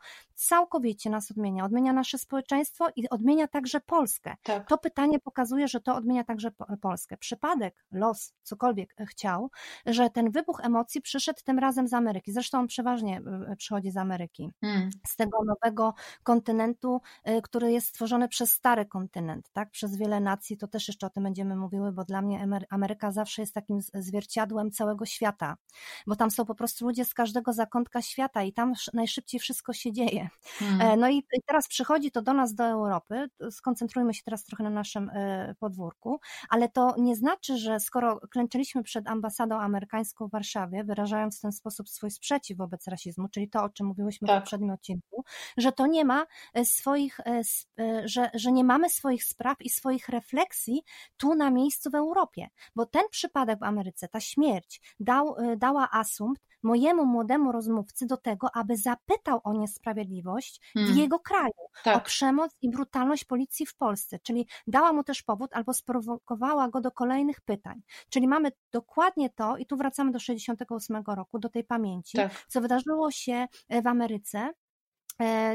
[0.49, 1.65] całkowicie nas odmienia.
[1.65, 4.37] Odmienia nasze społeczeństwo i odmienia także Polskę.
[4.43, 4.69] Tak.
[4.69, 7.17] To pytanie pokazuje, że to odmienia także Po- Polskę.
[7.17, 9.51] Przypadek, los, cokolwiek chciał,
[9.87, 12.33] że ten wybuch emocji przyszedł tym razem z Ameryki.
[12.33, 13.21] Zresztą on przeważnie
[13.53, 14.91] y, przychodzi z Ameryki Mm.
[15.07, 17.01] z tego nowego kontynentu,
[17.43, 19.71] który jest stworzony przez stary kontynent, tak?
[19.71, 23.11] przez wiele nacji, to też jeszcze o tym będziemy mówiły, bo dla mnie Amery- Ameryka
[23.13, 25.57] zawsze jest takim zwierciadłem całego świata,
[26.07, 29.73] bo tam są po prostu ludzie z każdego zakątka świata i tam sz- najszybciej wszystko
[29.73, 30.29] się dzieje.
[30.45, 31.01] Hmm.
[31.01, 33.29] No i teraz przychodzi to do nas, do Europy.
[33.51, 35.11] Skoncentrujmy się teraz trochę na naszym
[35.59, 41.41] podwórku, ale to nie znaczy, że skoro klęczyliśmy przed ambasadą amerykańską w Warszawie, wyrażając w
[41.41, 44.37] ten sposób swój sprzeciw wobec rasizmu, czyli to, o czym mówiłyśmy tak.
[44.37, 45.25] w poprzednim odcinku,
[45.57, 46.27] że to nie ma
[46.65, 47.21] swoich,
[48.05, 50.83] że, że nie mamy swoich spraw i swoich refleksji
[51.17, 56.48] tu na miejscu w Europie, bo ten przypadek w Ameryce, ta śmierć dał, dała asumpt
[56.63, 60.95] mojemu młodemu rozmówcy do tego, aby zapytał o niesprawiedliwość hmm.
[60.95, 61.53] w jego kraju,
[61.85, 61.97] tak.
[61.97, 66.81] o przemoc i brutalność policji w Polsce, czyli dała mu też powód albo sprowokowała go
[66.81, 67.83] do kolejnych pytań.
[68.09, 72.47] Czyli mamy dokładnie to, i tu wracamy do 68 roku, do tej pamięci, tak.
[72.49, 73.47] co wydarzyło się
[73.83, 74.68] w Ameryce, E,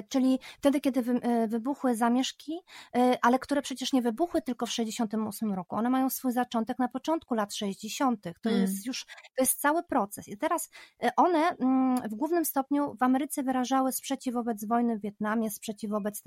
[0.10, 2.60] czyli wtedy, kiedy e, wybuchły zamieszki,
[2.96, 5.76] e, ale które przecież nie wybuchły tylko w 68 roku.
[5.76, 8.24] One mają swój zaczątek na początku lat 60.
[8.42, 8.62] To mm.
[8.62, 10.28] jest już, to jest cały proces.
[10.28, 10.70] I teraz
[11.16, 16.24] one mm, w głównym stopniu w Ameryce wyrażały sprzeciw wobec wojny w Wietnamie, sprzeciw wobec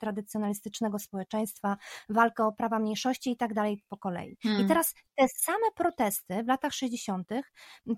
[0.00, 1.76] tradycjonalistycznego społeczeństwa,
[2.08, 4.36] walkę o prawa mniejszości i tak dalej po kolei.
[4.44, 4.64] Mm.
[4.64, 7.28] I teraz te same protesty w latach 60.,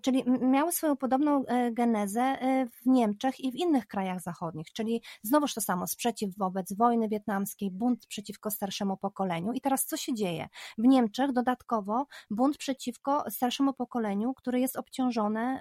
[0.03, 2.39] czyli miały swoją podobną genezę
[2.83, 7.71] w Niemczech i w innych krajach zachodnich czyli znowuż to samo, sprzeciw wobec wojny wietnamskiej,
[7.71, 9.53] bunt przeciwko starszemu pokoleniu.
[9.53, 10.49] I teraz co się dzieje?
[10.79, 15.61] W Niemczech dodatkowo bunt przeciwko starszemu pokoleniu, które jest obciążone,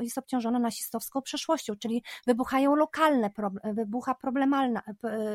[0.00, 3.30] y, jest obciążone nasistowską przeszłością, czyli wybuchają lokalne,
[3.64, 4.82] wybucha problemalna,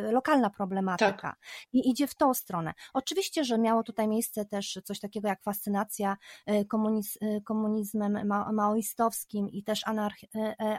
[0.09, 1.39] y, lokalna problematyka tak.
[1.73, 2.73] i idzie w tą stronę.
[2.93, 6.17] Oczywiście, że miało tutaj miejsce też coś takiego jak fascynacja
[6.49, 9.81] y, komuniz, komunizmem maoistowskim i też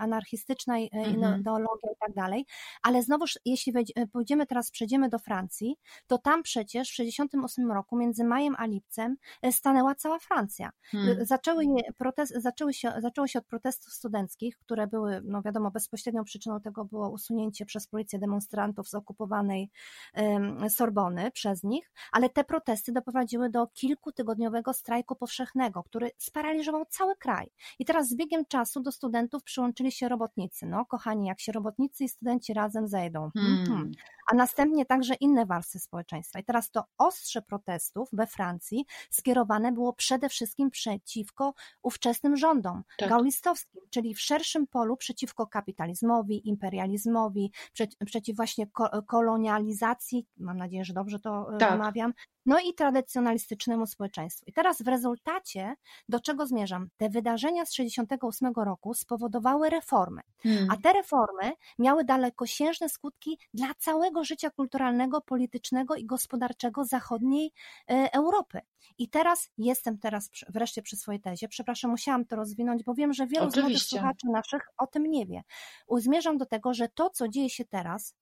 [0.00, 1.40] anarchistycznej mhm.
[1.40, 2.41] ideologią i tak dalej,
[2.82, 5.76] ale znowuż, jeśli e, pójdziemy teraz, przejdziemy do Francji,
[6.06, 10.70] to tam przecież w 1968 roku między majem a lipcem e, stanęła cała Francja.
[10.84, 11.26] Hmm.
[11.26, 11.64] Zaczęły,
[11.98, 16.84] protest, zaczęły się, zaczęło się od protestów studenckich, które były, no wiadomo, bezpośrednią przyczyną tego
[16.84, 19.70] było usunięcie przez policję demonstrantów z okupowanej
[20.14, 27.16] um, Sorbony przez nich, ale te protesty doprowadziły do kilkutygodniowego strajku powszechnego, który sparaliżował cały
[27.16, 27.50] kraj.
[27.78, 30.66] I teraz z biegiem czasu do studentów przyłączyli się robotnicy.
[30.66, 33.30] No, kochani, jak się robotnicy i studenci studenci razem zejdą.
[33.34, 33.90] Hmm.
[34.32, 36.38] A następnie także inne warstwy społeczeństwa.
[36.38, 43.08] I teraz to ostrze protestów we Francji skierowane było przede wszystkim przeciwko ówczesnym rządom tak.
[43.08, 48.66] gaulistowskim, czyli w szerszym polu przeciwko kapitalizmowi, imperializmowi, prze, przeciw właśnie
[49.06, 51.72] kolonializacji, mam nadzieję, że dobrze to e, tak.
[51.72, 52.12] wymawiam,
[52.46, 54.44] no i tradycjonalistycznemu społeczeństwu.
[54.46, 55.74] I teraz w rezultacie,
[56.08, 56.88] do czego zmierzam?
[56.96, 60.70] Te wydarzenia z 1968 roku spowodowały reformy, hmm.
[60.70, 67.52] a te reformy miały dalekosiężne skutki dla całego życia kulturalnego, politycznego i gospodarczego zachodniej
[67.90, 68.60] e, Europy.
[68.98, 71.48] I teraz jestem teraz wreszcie przy swojej tezie.
[71.48, 73.62] Przepraszam, musiałam to rozwinąć, bo wiem, że wielu Oczywiście.
[73.62, 75.42] z młodych słuchaczy naszych o tym nie wie.
[75.90, 78.14] Zmierzam do tego, że to, co dzieje się teraz,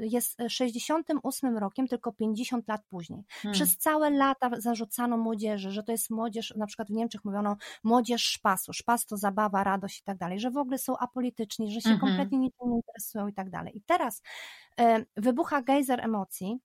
[0.00, 3.24] jest 68 rokiem, tylko 50 lat później.
[3.30, 3.54] Hmm.
[3.54, 8.22] Przez całe lata zarzucano młodzieży, że to jest młodzież, na przykład w Niemczech mówiono młodzież
[8.22, 11.90] szpasu, szpas to zabawa, radość i tak dalej, że w ogóle są apolityczni, że się
[11.90, 12.00] mhm.
[12.00, 13.76] kompletnie niczym nie interesują i tak dalej.
[13.76, 14.22] I teraz
[14.80, 16.60] e, wybucha gejzer emocji,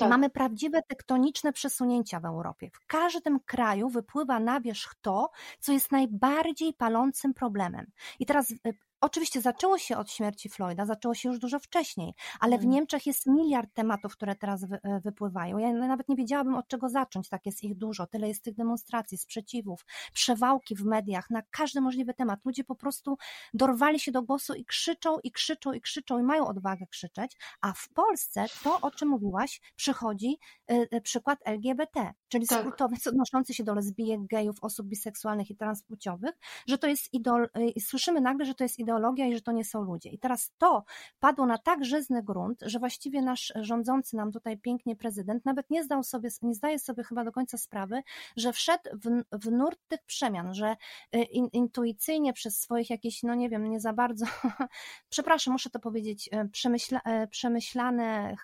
[0.00, 0.10] tak.
[0.10, 2.70] Mamy prawdziwe tektoniczne przesunięcia w Europie.
[2.72, 5.30] W każdym kraju wypływa na wierzch to,
[5.60, 7.86] co jest najbardziej palącym problemem.
[8.18, 12.58] I teraz e, Oczywiście zaczęło się od śmierci Floyda, zaczęło się już dużo wcześniej, ale
[12.58, 12.70] w mm.
[12.70, 15.58] Niemczech jest miliard tematów, które teraz wy, e, wypływają.
[15.58, 19.18] Ja nawet nie wiedziałabym od czego zacząć, tak jest ich dużo, tyle jest tych demonstracji,
[19.18, 22.40] sprzeciwów, przewałki w mediach na każdy możliwy temat.
[22.44, 23.16] Ludzie po prostu
[23.54, 27.72] dorwali się do głosu i krzyczą, i krzyczą, i krzyczą, i mają odwagę krzyczeć, a
[27.72, 30.38] w Polsce to, o czym mówiłaś, przychodzi
[30.72, 32.58] y, przykład LGBT, czyli tak.
[32.60, 37.80] skrótowiec odnoszący się do lesbijek, gejów, osób biseksualnych i transpłciowych, że to jest idol, y,
[37.80, 40.10] słyszymy nagle, że to jest idol ideologia i że to nie są ludzie.
[40.10, 40.84] I teraz to
[41.20, 45.84] padło na tak żyzny grunt, że właściwie nasz rządzący nam tutaj pięknie prezydent nawet nie
[45.84, 48.02] zdał sobie, nie zdaje sobie chyba do końca sprawy,
[48.36, 50.76] że wszedł w, w nurt tych przemian, że
[51.14, 54.26] y, in, intuicyjnie przez swoich jakieś, no nie wiem, nie za bardzo,
[55.10, 58.36] przepraszam, muszę to powiedzieć, y, przemyśla, y, przemyślane,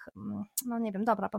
[0.67, 1.31] no nie wiem, dobra,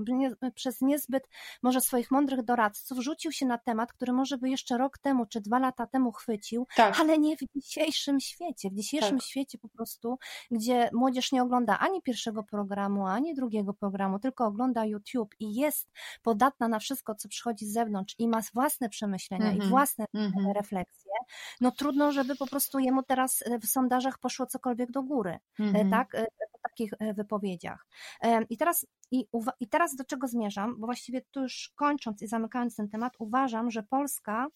[0.55, 1.29] przez niezbyt
[1.63, 5.41] może swoich mądrych doradców rzucił się na temat, który może by jeszcze rok temu czy
[5.41, 6.99] dwa lata temu chwycił, tak.
[6.99, 8.69] ale nie w dzisiejszym świecie.
[8.69, 9.27] W dzisiejszym dzisiejszym tak.
[9.27, 10.17] świecie po prostu,
[10.51, 15.91] gdzie młodzież nie ogląda ani pierwszego programu, ani drugiego programu, tylko ogląda YouTube i jest
[16.21, 19.57] podatna na wszystko, co przychodzi z zewnątrz i ma własne przemyślenia mm -hmm.
[19.57, 19.69] i mhm.
[19.69, 20.53] własne mm -hmm.
[20.53, 21.11] refleksje,
[21.61, 25.91] no trudno, żeby po prostu jemu teraz w sondażach poszło cokolwiek do góry, mm -hmm.
[25.91, 26.15] tak?
[26.15, 27.85] E, po takich wypowiedziach.
[28.49, 29.25] I teraz i,
[29.59, 30.75] I teraz do czego zmierzam?
[30.79, 34.47] Bo właściwie tu już kończąc i zamykając ten temat, uważam, że Polska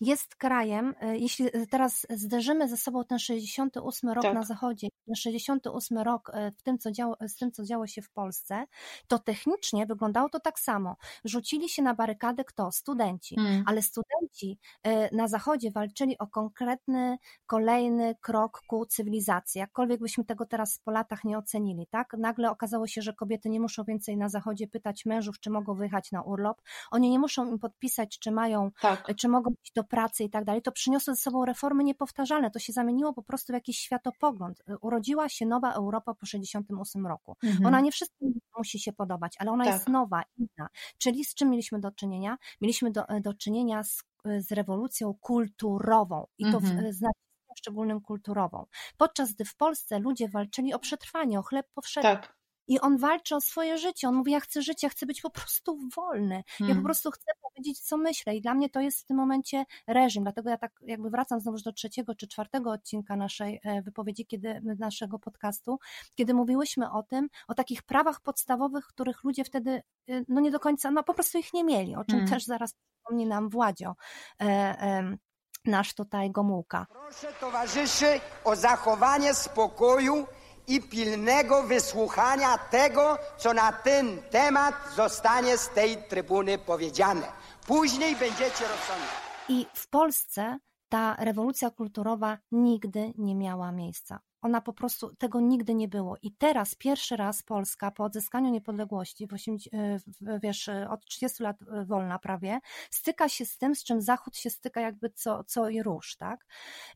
[0.00, 4.34] jest krajem, e, jeśli teraz zderzymy ze sobą ten 68 rok Tak.
[4.34, 8.02] na zachodzie, ten 68 rok e, w tym, co działo, z tym, co działo się
[8.02, 8.64] w Polsce,
[9.06, 10.96] to technicznie wyglądało to tak samo.
[11.24, 12.72] Rzucili się na barykadę kto?
[12.72, 13.34] Studenci.
[13.38, 13.64] Mm.
[13.66, 19.58] Ale studenci e, na zachodzie walczyli o konkretny, kolejny krok ku cywilizacji.
[19.58, 22.12] Jakkolwiek byśmy tego teraz po latach nie ocenili, tak?
[22.18, 26.12] Nagle okazało się, że kobiety nie muszą więcej na zachodzie pytać mężów, czy mogą wyjechać
[26.12, 26.62] na urlop.
[26.90, 29.16] Oni nie muszą im podpisać, czy mają Tak.
[29.16, 30.62] czy mogą iść do pracy i tak dalej.
[30.62, 32.50] To przyniosło ze sobą reformy niepowtarzalne.
[32.50, 34.62] To się zamieniło po prostu w jakiś światopogląd.
[34.80, 37.36] Urodziła się nowa Europa po 68 roku.
[37.42, 37.66] Mhm.
[37.66, 39.74] Ona nie wszystkim musi się podobać, ale ona Tak.
[39.74, 40.68] jest nowa, inna.
[40.98, 42.36] Czyli z czym mieliśmy do czynienia?
[42.60, 44.02] Mieliśmy do, do czynienia z,
[44.38, 46.92] z rewolucją kulturową i to w Mhm.
[46.92, 47.22] znaczeniu
[47.58, 48.66] szczególnym kulturową.
[48.96, 52.10] Podczas gdy w Polsce ludzie walczyli o przetrwanie, o chleb powszedni.
[52.10, 52.36] Tak.
[52.68, 54.08] I on walczy o swoje życie.
[54.08, 56.34] On mówi: Ja chcę żyć, ja chcę być po prostu wolny.
[56.34, 56.84] Ja po Hmm.
[56.84, 58.36] prostu chcę powiedzieć, co myślę.
[58.36, 60.22] I dla mnie to jest w tym momencie reżim.
[60.22, 64.60] Dlatego ja tak jakby wracam znowu do trzeciego czy czwartego odcinka naszej e, wypowiedzi, kiedy
[64.78, 65.78] naszego podcastu,
[66.14, 70.60] kiedy mówiłyśmy o tym, o takich prawach podstawowych, których ludzie wtedy e, no nie do
[70.60, 72.28] końca, no po prostu ich nie mieli, o czym Hmm.
[72.28, 73.94] też zaraz przypomni nam Władzio.
[74.40, 74.44] E,
[74.78, 75.18] em,
[75.64, 76.86] nasz tutaj Gomułka.
[76.90, 80.26] Proszę towarzyszy o zachowanie spokoju
[80.68, 87.32] i pilnego wysłuchania tego, co na ten temat zostanie z tej trybuny powiedziane.
[87.66, 89.22] Później będziecie rozsądzać.
[89.48, 90.58] I w Polsce
[90.88, 94.20] ta rewolucja kulturowa nigdy nie miała miejsca.
[94.42, 96.16] Ona po prostu tego nigdy nie było.
[96.22, 101.56] I teraz pierwszy raz Polska po odzyskaniu niepodległości, w 80, w- wiesz, od 30 lat
[101.62, 105.68] e, wolna prawie, styka się z tym, z czym Zachód się styka jakby co, co
[105.68, 106.46] i róż, tak?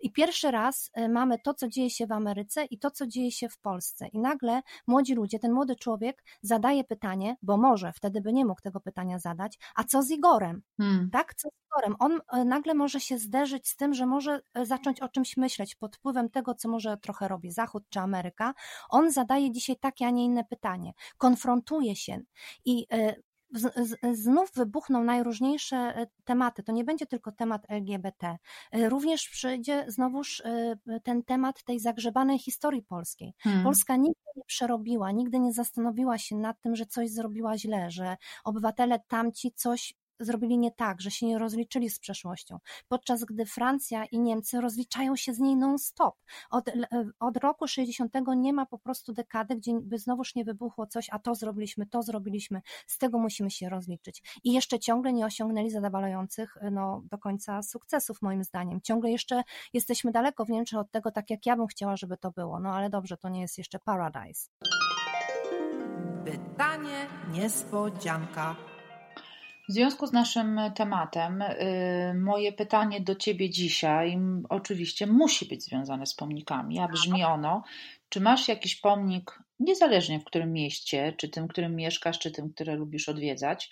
[0.00, 3.32] I pierwszy raz e, mamy to, co dzieje się w Ameryce i to, co dzieje
[3.32, 4.08] się w Polsce.
[4.08, 8.60] I nagle młodzi ludzie, ten młody człowiek zadaje pytanie, bo może wtedy by nie mógł
[8.60, 10.62] tego pytania zadać, a co z Igorem?
[10.78, 11.10] Mm.
[11.10, 11.48] tak, co
[11.98, 15.74] On e, nagle może się zderzyć z tym, że może e, zacząć o czymś myśleć
[15.74, 18.54] pod wpływem tego, co może trochę robi Zachód czy Ameryka.
[18.90, 20.92] On zadaje dzisiaj takie, a nie inne pytanie.
[21.18, 22.20] Konfrontuje się
[22.64, 23.14] i e,
[24.12, 26.62] znów wybuchną najróżniejsze tematy.
[26.62, 28.36] To nie będzie tylko temat LGBT.
[28.72, 30.42] Również przyjdzie znowuż
[31.02, 33.34] ten temat tej zagrzebanej historii polskiej.
[33.38, 33.64] Hmm.
[33.64, 38.16] Polska nigdy nie przerobiła, nigdy nie zastanowiła się nad tym, że coś zrobiła źle, że
[38.44, 42.58] obywatele tamci coś zrobili nie tak, że się nie rozliczyli z przeszłością.
[42.88, 46.14] Podczas gdy Francja i Niemcy rozliczają się z niej non-stop.
[46.50, 46.70] Od,
[47.20, 51.18] od roku 60 nie ma po prostu dekady, gdzie by znowuż nie wybuchło coś, a
[51.18, 54.40] to zrobiliśmy, to zrobiliśmy, z tego musimy się rozliczyć.
[54.44, 58.80] I jeszcze ciągle nie osiągnęli zadowalających no, do końca sukcesów, moim zdaniem.
[58.80, 59.42] Ciągle jeszcze
[59.72, 62.60] jesteśmy daleko w Niemczech od tego, tak jak ja bym chciała, żeby to było.
[62.60, 64.50] No ale dobrze, to nie jest jeszcze paradise.
[66.24, 68.75] Pytanie niespodzianka.
[69.68, 76.06] W związku z naszym tematem, y, moje pytanie do Ciebie dzisiaj oczywiście musi być związane
[76.06, 77.62] z pomnikami, a brzmi ono,
[78.08, 82.74] czy masz jakiś pomnik, niezależnie w którym mieście, czy tym, którym mieszkasz, czy tym, które
[82.74, 83.68] lubisz odwiedzać,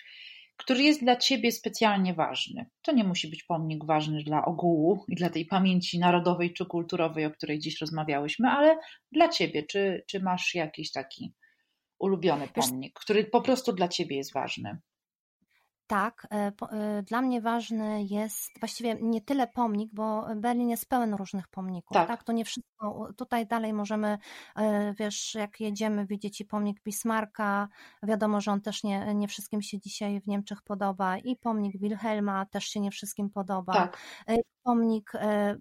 [0.57, 2.65] który jest dla Ciebie specjalnie ważny?
[2.81, 7.25] To nie musi być pomnik ważny dla ogółu i dla tej pamięci narodowej czy kulturowej,
[7.25, 8.77] o której dziś rozmawiałyśmy, ale
[9.11, 11.33] dla Ciebie, czy, czy masz jakiś taki
[11.99, 14.77] ulubiony pomnik, który po prostu dla Ciebie jest ważny?
[15.87, 21.13] Tak, e, e, dla mnie ważny jest właściwie nie tyle pomnik, bo Berlin jest pełen
[21.13, 21.93] różnych pomników.
[21.93, 22.07] Tak.
[22.07, 23.09] Tak, to nie wszystko.
[23.17, 24.17] Tutaj dalej możemy,
[24.55, 27.67] e, wiesz, jak jedziemy, widzieć i pomnik Bismarcka.
[28.03, 31.17] Wiadomo, że on też nie, nie wszystkim się dzisiaj w Niemczech podoba.
[31.17, 33.73] I pomnik Wilhelma też się nie wszystkim podoba.
[33.73, 33.97] Tak.
[34.63, 35.11] Pomnik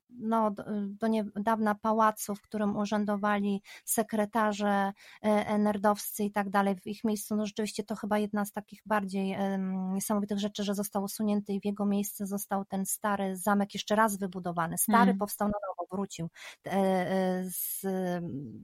[0.08, 0.50] no,
[0.86, 6.76] do, niedawna pałacu, w którym urzędowali sekretarze enerdowscy i tak dalej.
[6.76, 10.74] W ich miejscu, no rzeczywiście to chyba jedna z takich bardziej em, niesamowitych rzeczy, że
[10.74, 14.78] został usunięty i w jego miejsce został ten stary zamek jeszcze raz wybudowany.
[14.78, 15.18] Stary Mhm.
[15.18, 16.28] powstał na nowo, wrócił.
[16.66, 17.82] E, e, Z,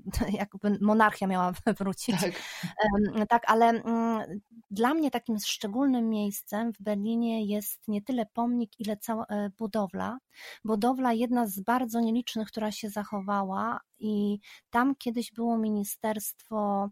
[0.41, 2.21] jakby monarchia miała wrócić.
[2.21, 2.33] Tak.
[3.29, 4.41] Tak, ale mm,
[4.71, 10.19] dla mnie takim szczególnym miejscem w Berlinie jest nie tyle pomnik, ile cała e, budowla.
[10.65, 14.39] Budowla jedna z bardzo nielicznych, która się zachowała i
[14.71, 16.89] tam kiedyś było ministerstwo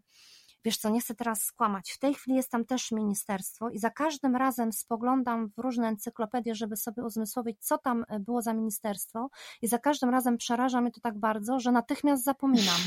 [0.65, 1.91] Wiesz co, nie chcę teraz skłamać.
[1.91, 6.55] W tej chwili jest tam też ministerstwo i za każdym razem spoglądam w różne encyklopedie,
[6.55, 9.29] żeby sobie uzmysłowić, co tam e, było za ministerstwo
[9.61, 12.77] i za każdym razem przeraża mnie to tak bardzo, że natychmiast zapominam,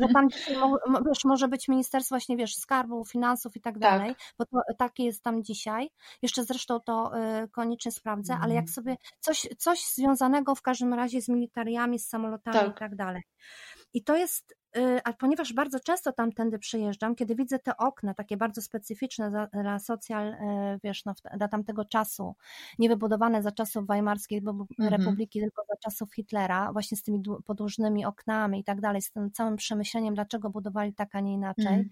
[0.00, 0.28] że tam
[1.08, 3.80] wiesz, może być ministerstwo właśnie, wiesz, skarbu, finansów i tak Tak.
[3.80, 5.90] dalej, bo to takie jest tam dzisiaj.
[6.22, 7.10] Jeszcze zresztą to
[7.44, 12.08] y, koniecznie sprawdzę, ale jak sobie coś, coś związanego w każdym razie z militariami, z
[12.08, 12.76] samolotami Tak.
[12.76, 13.22] i tak dalej.
[13.92, 14.56] I to jest
[15.04, 20.28] a ponieważ bardzo często tamtędy przyjeżdżam, kiedy widzę te okna, takie bardzo specyficzne dla socjal,
[20.34, 20.36] y,
[20.84, 22.34] wiesz, no, dla tamtego czasu,
[22.78, 24.90] niewybudowane za czasów Weimarskiej Bo- Mhm.
[24.90, 29.10] Republiki, tylko za czasów Hitlera, właśnie z tymi dłu- podłużnymi oknami i tak dalej, z
[29.10, 31.66] tym całym przemyśleniem, dlaczego budowali tak, a nie inaczej.
[31.66, 31.88] Mhm.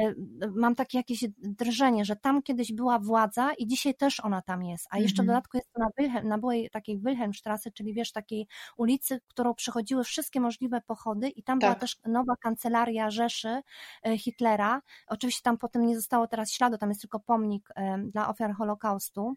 [0.00, 0.14] E,
[0.54, 4.86] mam takie jakieś drżenie, że tam kiedyś była władza i dzisiaj też ona tam jest.
[4.90, 5.26] A jeszcze w Mhm.
[5.36, 10.04] dodatku jest to na, Wilhelm, na byłej takiej Wilhelmstrasse, czyli wiesz, takiej ulicy, którą przechodziły
[10.04, 11.80] wszystkie możliwe pochody i tam była Tak.
[11.80, 13.62] też nowa kancelaria Rzeszy
[14.06, 14.82] e, Hitlera.
[15.06, 19.34] Oczywiście tam potem nie zostało teraz śladu, tam jest tylko pomnik e, dla ofiar Holokaustu.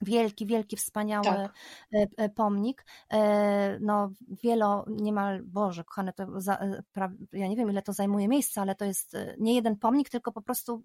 [0.00, 1.54] Wielki, wielki, wspaniały Tak.
[1.94, 2.84] e, e, pomnik.
[3.12, 4.10] E, No,
[4.42, 6.58] wielo, niemal, Boże, kochane, to za,
[6.96, 10.32] pra- ja nie wiem, ile to zajmuje miejsca, ale to jest nie jeden pomnik, tylko
[10.32, 10.82] po prostu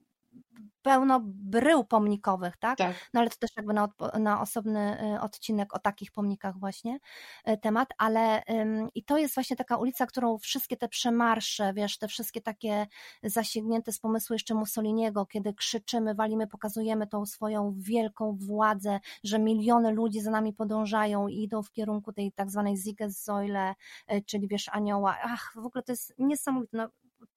[0.86, 2.78] pełno brył pomnikowych, tak?
[2.78, 3.10] Tak.
[3.14, 3.88] No ale to też jakby na,
[4.20, 7.00] na osobny e, odcinek o takich pomnikach właśnie
[7.46, 11.98] e, temat, ale ym, i to jest właśnie taka ulica, którą wszystkie te przemarsze, wiesz,
[11.98, 12.88] te wszystkie takie
[13.24, 19.92] zasięgnięte z pomysłu jeszcze Mussoliniego, kiedy krzyczymy, walimy, pokazujemy tą swoją wielką władzę, że miliony
[19.92, 23.76] ludzi za nami podążają i idą w kierunku tej tak zwanej Siegessäule,
[24.08, 25.18] e, czyli wiesz, anioła.
[25.24, 26.78] Ach, w ogóle to jest niesamowite.
[26.78, 26.90] No,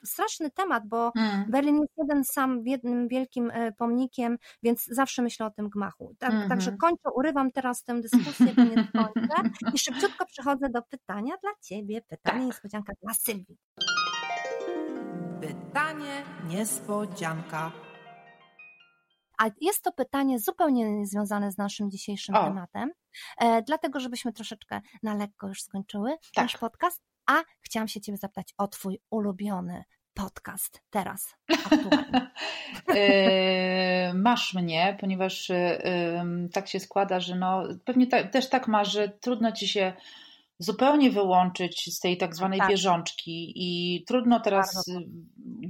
[0.04, 1.50] straszny temat, bo Mm.
[1.50, 6.14] Berlin jest jeden sam jednym wielkim e, pomnikiem, więc zawsze myślę o tym gmachu.
[6.18, 6.48] Tak, Mhm.
[6.48, 11.50] Także kończę, urywam teraz tę dyskusję, bo nie skończę i szybciutko przechodzę do pytania dla
[11.62, 12.02] Ciebie.
[12.08, 13.56] Pytanie niespodzianka dla Sylwii.
[15.40, 17.72] Pytanie niespodzianka.
[19.38, 22.44] A jest to pytanie zupełnie niezwiązane z naszym dzisiejszym O.
[22.44, 22.90] tematem,
[23.38, 26.44] e, dlatego żebyśmy troszeczkę na lekko już skończyły Tak.
[26.44, 32.30] nasz podcast, a chciałam się Ciebie zapytać o Twój ulubiony podcast teraz, aktualnie.
[34.14, 39.08] Masz mnie, ponieważ e, tak się składa, że no, pewnie ta, też tak masz, że
[39.08, 39.92] trudno ci się
[40.58, 42.68] zupełnie wyłączyć z tej tak zwanej Tak.
[42.68, 44.92] bieżączki i trudno teraz y,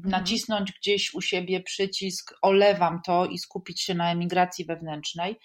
[0.04, 5.38] nacisnąć gdzieś u siebie przycisk olewam to i skupić się na emigracji wewnętrznej.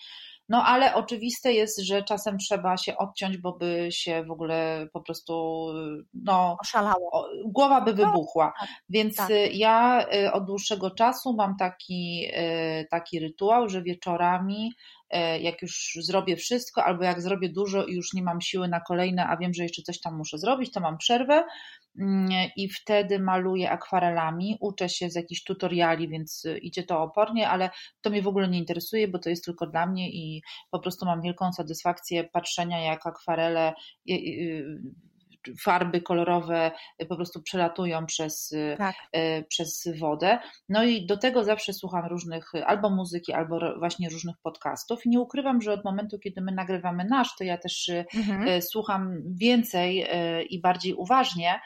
[0.50, 5.02] No ale oczywiste jest, że czasem trzeba się odciąć, bo by się w ogóle po
[5.02, 5.66] prostu
[6.14, 7.30] no, Oszalało.
[7.46, 8.54] głowa by wybuchła.
[8.90, 9.30] Więc tak.
[9.30, 12.28] y, ja y, od dłuższego czasu mam taki,
[12.82, 14.72] y, taki rytuał, że wieczorami,
[15.40, 19.28] jak już zrobię wszystko, albo jak zrobię dużo i już nie mam siły na kolejne,
[19.28, 21.44] a wiem, że jeszcze coś tam muszę zrobić, to mam przerwę
[22.56, 24.58] i wtedy maluję akwarelami.
[24.62, 27.70] Uczę się z jakichś tutoriali, więc y, idzie to opornie, ale
[28.02, 30.42] to mnie w ogóle nie interesuje, bo to jest tylko dla mnie i
[30.72, 33.74] po prostu mam wielką satysfakcję patrzenia, jak akwarele.
[34.10, 34.66] y, y,
[35.64, 36.72] farby kolorowe
[37.10, 38.96] po prostu przelatują przez, Tak.
[39.50, 40.40] przez wodę.
[40.70, 45.06] No i do tego zawsze słucham różnych albo muzyki, albo właśnie różnych podcastów.
[45.06, 48.62] I nie ukrywam, że od momentu, kiedy my nagrywamy nasz, to ja też Mhm.
[48.62, 50.06] słucham więcej
[50.50, 51.60] i bardziej uważnie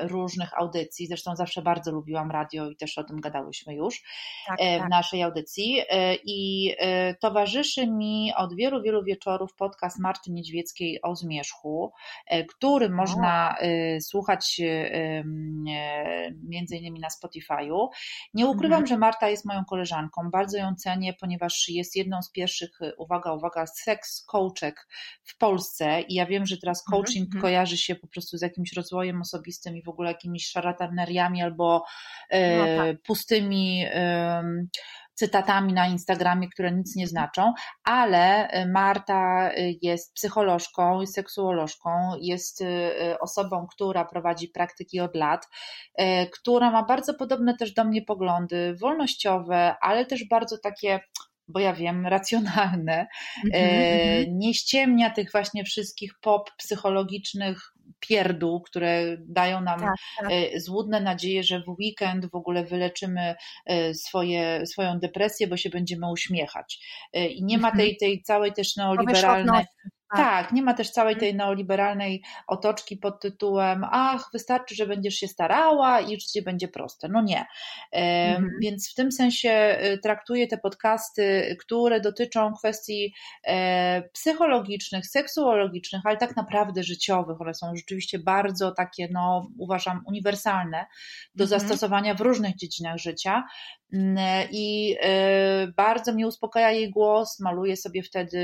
[0.00, 1.06] różnych audycji.
[1.06, 4.02] Zresztą zawsze bardzo lubiłam radio i też o tym gadałyśmy już
[4.46, 4.90] Tak, w tak.
[4.90, 5.80] naszej audycji.
[5.90, 11.92] E, I e, towarzyszy mi od wielu, wielu wieczorów podcast Marty Niedźwieckiej o zmierzchu,
[12.26, 13.56] e, który można
[14.00, 14.60] słuchać
[16.42, 17.88] między innymi na Spotify'u.
[18.34, 18.86] Nie ukrywam, Mhm.
[18.86, 20.30] że Marta jest moją koleżanką.
[20.30, 24.88] Bardzo ją cenię, ponieważ jest jedną z pierwszych, uwaga, uwaga, seks coachek
[25.24, 27.42] w Polsce i ja wiem, że teraz Mhm, coaching mhm.
[27.42, 31.84] kojarzy się po prostu z jakimś rozwojem osobistym i w ogóle jakimiś szarataneriami albo
[32.30, 33.02] e, No tak.
[33.02, 33.84] pustymi
[35.14, 37.52] cytatami na Instagramie, które nic nie znaczą,
[37.84, 45.48] ale Marta e, jest psycholożką, jest seksuolożką, jest e, osobą, która prowadzi praktyki od lat,
[46.32, 51.00] która ma bardzo podobne też do mnie poglądy, wolnościowe, ale też bardzo takie
[51.52, 53.06] bo ja wiem, racjonalne,
[53.52, 54.38] e, mhm.
[54.38, 60.32] nie ściemnia tych właśnie wszystkich pop psychologicznych pierdół, które dają nam Tak, tak.
[60.32, 63.34] e, złudne nadzieje, że w weekend w ogóle wyleczymy
[63.66, 66.86] e, swoje, swoją depresję, bo się będziemy uśmiechać.
[67.12, 67.86] E, I nie ma Mhm.
[67.86, 69.64] tej, tej całej też neoliberalnej.
[70.10, 70.40] Tak.
[70.40, 75.28] Tak, nie ma też całej tej neoliberalnej otoczki pod tytułem ach, wystarczy, że będziesz się
[75.28, 77.08] starała i życie będzie proste.
[77.08, 77.46] No nie.
[77.92, 78.50] Mhm.
[78.62, 83.14] Więc w tym sensie e, traktuję te podcasty, które dotyczą kwestii
[83.46, 87.40] e, psychologicznych, seksuologicznych, ale tak naprawdę życiowych.
[87.40, 90.86] One są rzeczywiście bardzo takie, no uważam, uniwersalne
[91.34, 91.60] do Mhm.
[91.60, 93.44] zastosowania w różnych dziedzinach życia.
[94.50, 94.96] I
[95.76, 98.38] bardzo mnie uspokaja jej głos, maluję sobie wtedy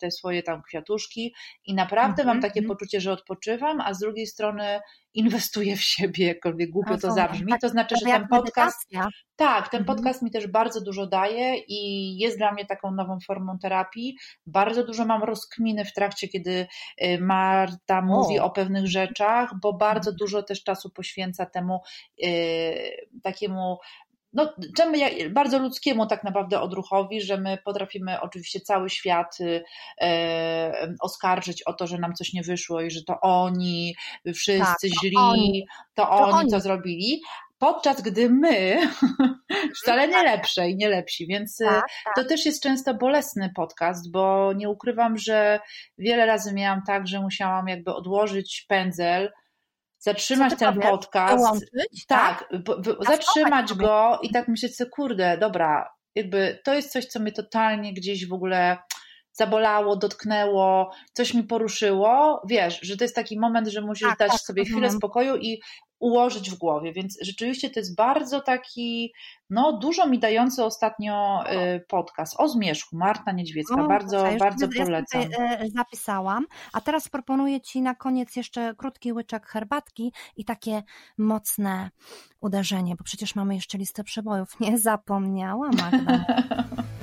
[0.00, 1.34] te swoje tam kwiatuszki
[1.66, 2.76] i naprawdę mam Mhm, takie mhm.
[2.76, 4.80] poczucie, że odpoczywam, a z drugiej strony
[5.14, 7.52] inwestuję w siebie, jakkolwiek głupio to zabrzmi.
[7.60, 8.88] To znaczy, że ten podcast
[9.36, 9.96] tak, ten Mhm.
[9.96, 14.16] podcast mi też bardzo dużo daje i jest dla mnie taką nową formą terapii.
[14.46, 16.66] Bardzo dużo mam rozkminy w trakcie, kiedy
[17.04, 21.80] y, Marta mówi o pewnych rzeczach, bo bardzo dużo też czasu poświęca temu
[22.24, 22.28] y,
[23.22, 23.78] takiemu
[24.32, 29.64] no, czemu ja, bardzo ludzkiemu tak naprawdę odruchowi, że my potrafimy oczywiście cały świat y,
[30.00, 33.96] e, oskarżyć o to, że nam coś nie wyszło i że to oni,
[34.34, 35.66] wszyscy Tak, to źli, oni.
[35.94, 37.20] to To oni, to zrobili,
[37.58, 38.80] podczas gdy my
[39.82, 42.14] wcale nie lepsze i nie lepsi, więc y, Tak, tak.
[42.16, 45.60] to też jest często bolesny podcast, bo nie ukrywam, że
[45.98, 49.32] wiele razy miałam tak, że musiałam jakby odłożyć pędzel,
[50.02, 50.90] zatrzymać ten powiesz?
[50.90, 51.64] podcast,
[52.08, 52.48] tak,
[53.00, 57.32] A zatrzymać go i tak myśleć sobie, kurde, dobra, jakby to jest coś, co mnie
[57.32, 58.78] totalnie gdzieś w ogóle
[59.32, 64.30] zabolało, dotknęło, coś mi poruszyło, wiesz, że to jest taki moment, że musisz Tak, dać
[64.32, 65.60] tak, sobie chwilę spokoju i
[66.02, 69.12] ułożyć w głowie, więc rzeczywiście to jest bardzo taki,
[69.50, 71.44] no dużo mi dający ostatnio
[71.76, 75.22] y, podcast o zmierzchu, Marta Niedźwiecka, O, bardzo, już bardzo ja polecam.
[75.38, 80.82] e, zapisałam, a teraz proponuję Ci na koniec jeszcze krótki łyczek herbatki i takie
[81.18, 81.90] mocne
[82.40, 84.48] uderzenie, bo przecież mamy jeszcze listę przebojów.
[84.60, 86.24] Nie zapomniałam, Magda.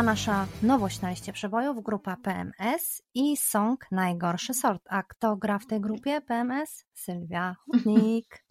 [0.00, 4.82] była nasza nowość na liście przebojów, grupa PMS i song Najgorszy Sort.
[4.88, 6.84] A kto gra w tej grupie PMS?
[6.94, 8.44] Sylwia Hutnik.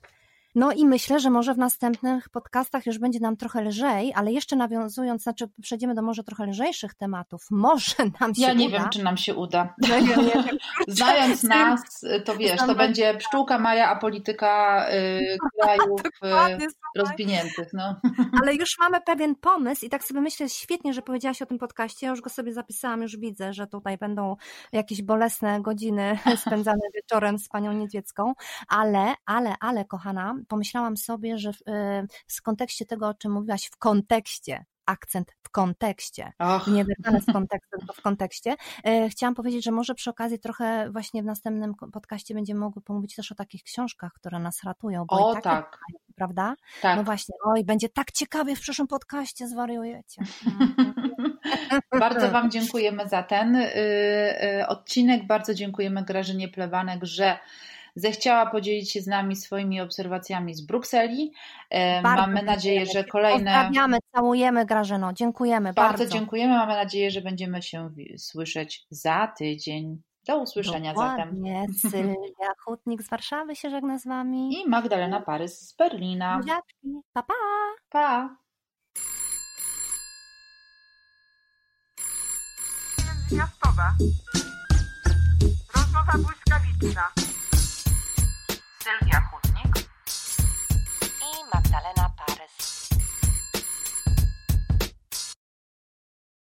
[0.55, 4.55] No i myślę, że może w następnych podcastach już będzie nam trochę lżej, ale jeszcze
[4.55, 7.45] nawiązując, znaczy przejdziemy do może trochę lżejszych tematów.
[7.69, 8.79] Może nam się Ja nie uda.
[8.79, 9.73] wiem, czy nam się uda.
[9.89, 10.57] Ja nie wiem.
[10.87, 11.81] Znając nas,
[12.25, 16.01] to wiesz, to będzie pszczółka Maja, a polityka y, krajów
[16.61, 17.67] y, rozwiniętych.
[17.73, 17.95] No.
[18.41, 22.05] Ale już mamy pewien pomysł i tak sobie myślę, świetnie, że powiedziałaś o tym podcaście.
[22.05, 24.35] Ja już go sobie zapisałam, już widzę, że tutaj będą
[24.71, 28.33] jakieś bolesne godziny spędzane wieczorem z panią Niedźwiecką,
[28.67, 33.65] ale, ale, ale, kochana, pomyślałam sobie, że w, y, w kontekście tego, o czym mówiłaś,
[33.65, 36.67] w kontekście, akcent w kontekście, Och.
[36.67, 38.55] nie wyrwane z kontekstu, tylko w kontekście.
[38.83, 43.15] E, Chciałam powiedzieć, że może przy okazji trochę właśnie w następnym podcaście będziemy mogły pomówić
[43.15, 45.05] też o takich książkach, które nas ratują.
[45.05, 45.79] Bo O, tak, tak.
[46.15, 46.55] prawda?
[46.81, 46.97] Tak.
[46.97, 50.21] No właśnie, oj, będzie tak ciekawie w przyszłym podcaście, zwariujecie.
[51.99, 53.67] Bardzo Wam dziękujemy za ten y,
[54.61, 55.27] y, odcinek.
[55.27, 57.39] Bardzo dziękujemy Grażynie Plebanek, że
[57.95, 61.33] zechciała podzielić się z nami swoimi obserwacjami z Brukseli.
[61.69, 63.51] E, Bardzo Mamy nadzieję, że kolejne.
[63.53, 65.97] Pozdrawiamy, całujemy Grażyno, dziękujemy bardzo.
[65.97, 66.53] Bardzo dziękujemy.
[66.53, 70.01] Mamy nadzieję, że będziemy się słyszeć za tydzień.
[70.27, 71.17] Do usłyszenia zatem.
[71.17, 71.65] Dokładnie.
[71.91, 74.61] Sylwia Hutnik z Warszawy się żegna z Wami.
[74.61, 76.37] I Magdalena Parys z Berlina.
[76.37, 76.87] Buziaczki.
[77.13, 77.33] Pa, pa!
[77.89, 78.35] Pa!
[83.29, 83.83] Międzymiastowe.
[85.75, 87.03] Rozmowa błyskawiczna.
[88.89, 89.18] Filadelfia.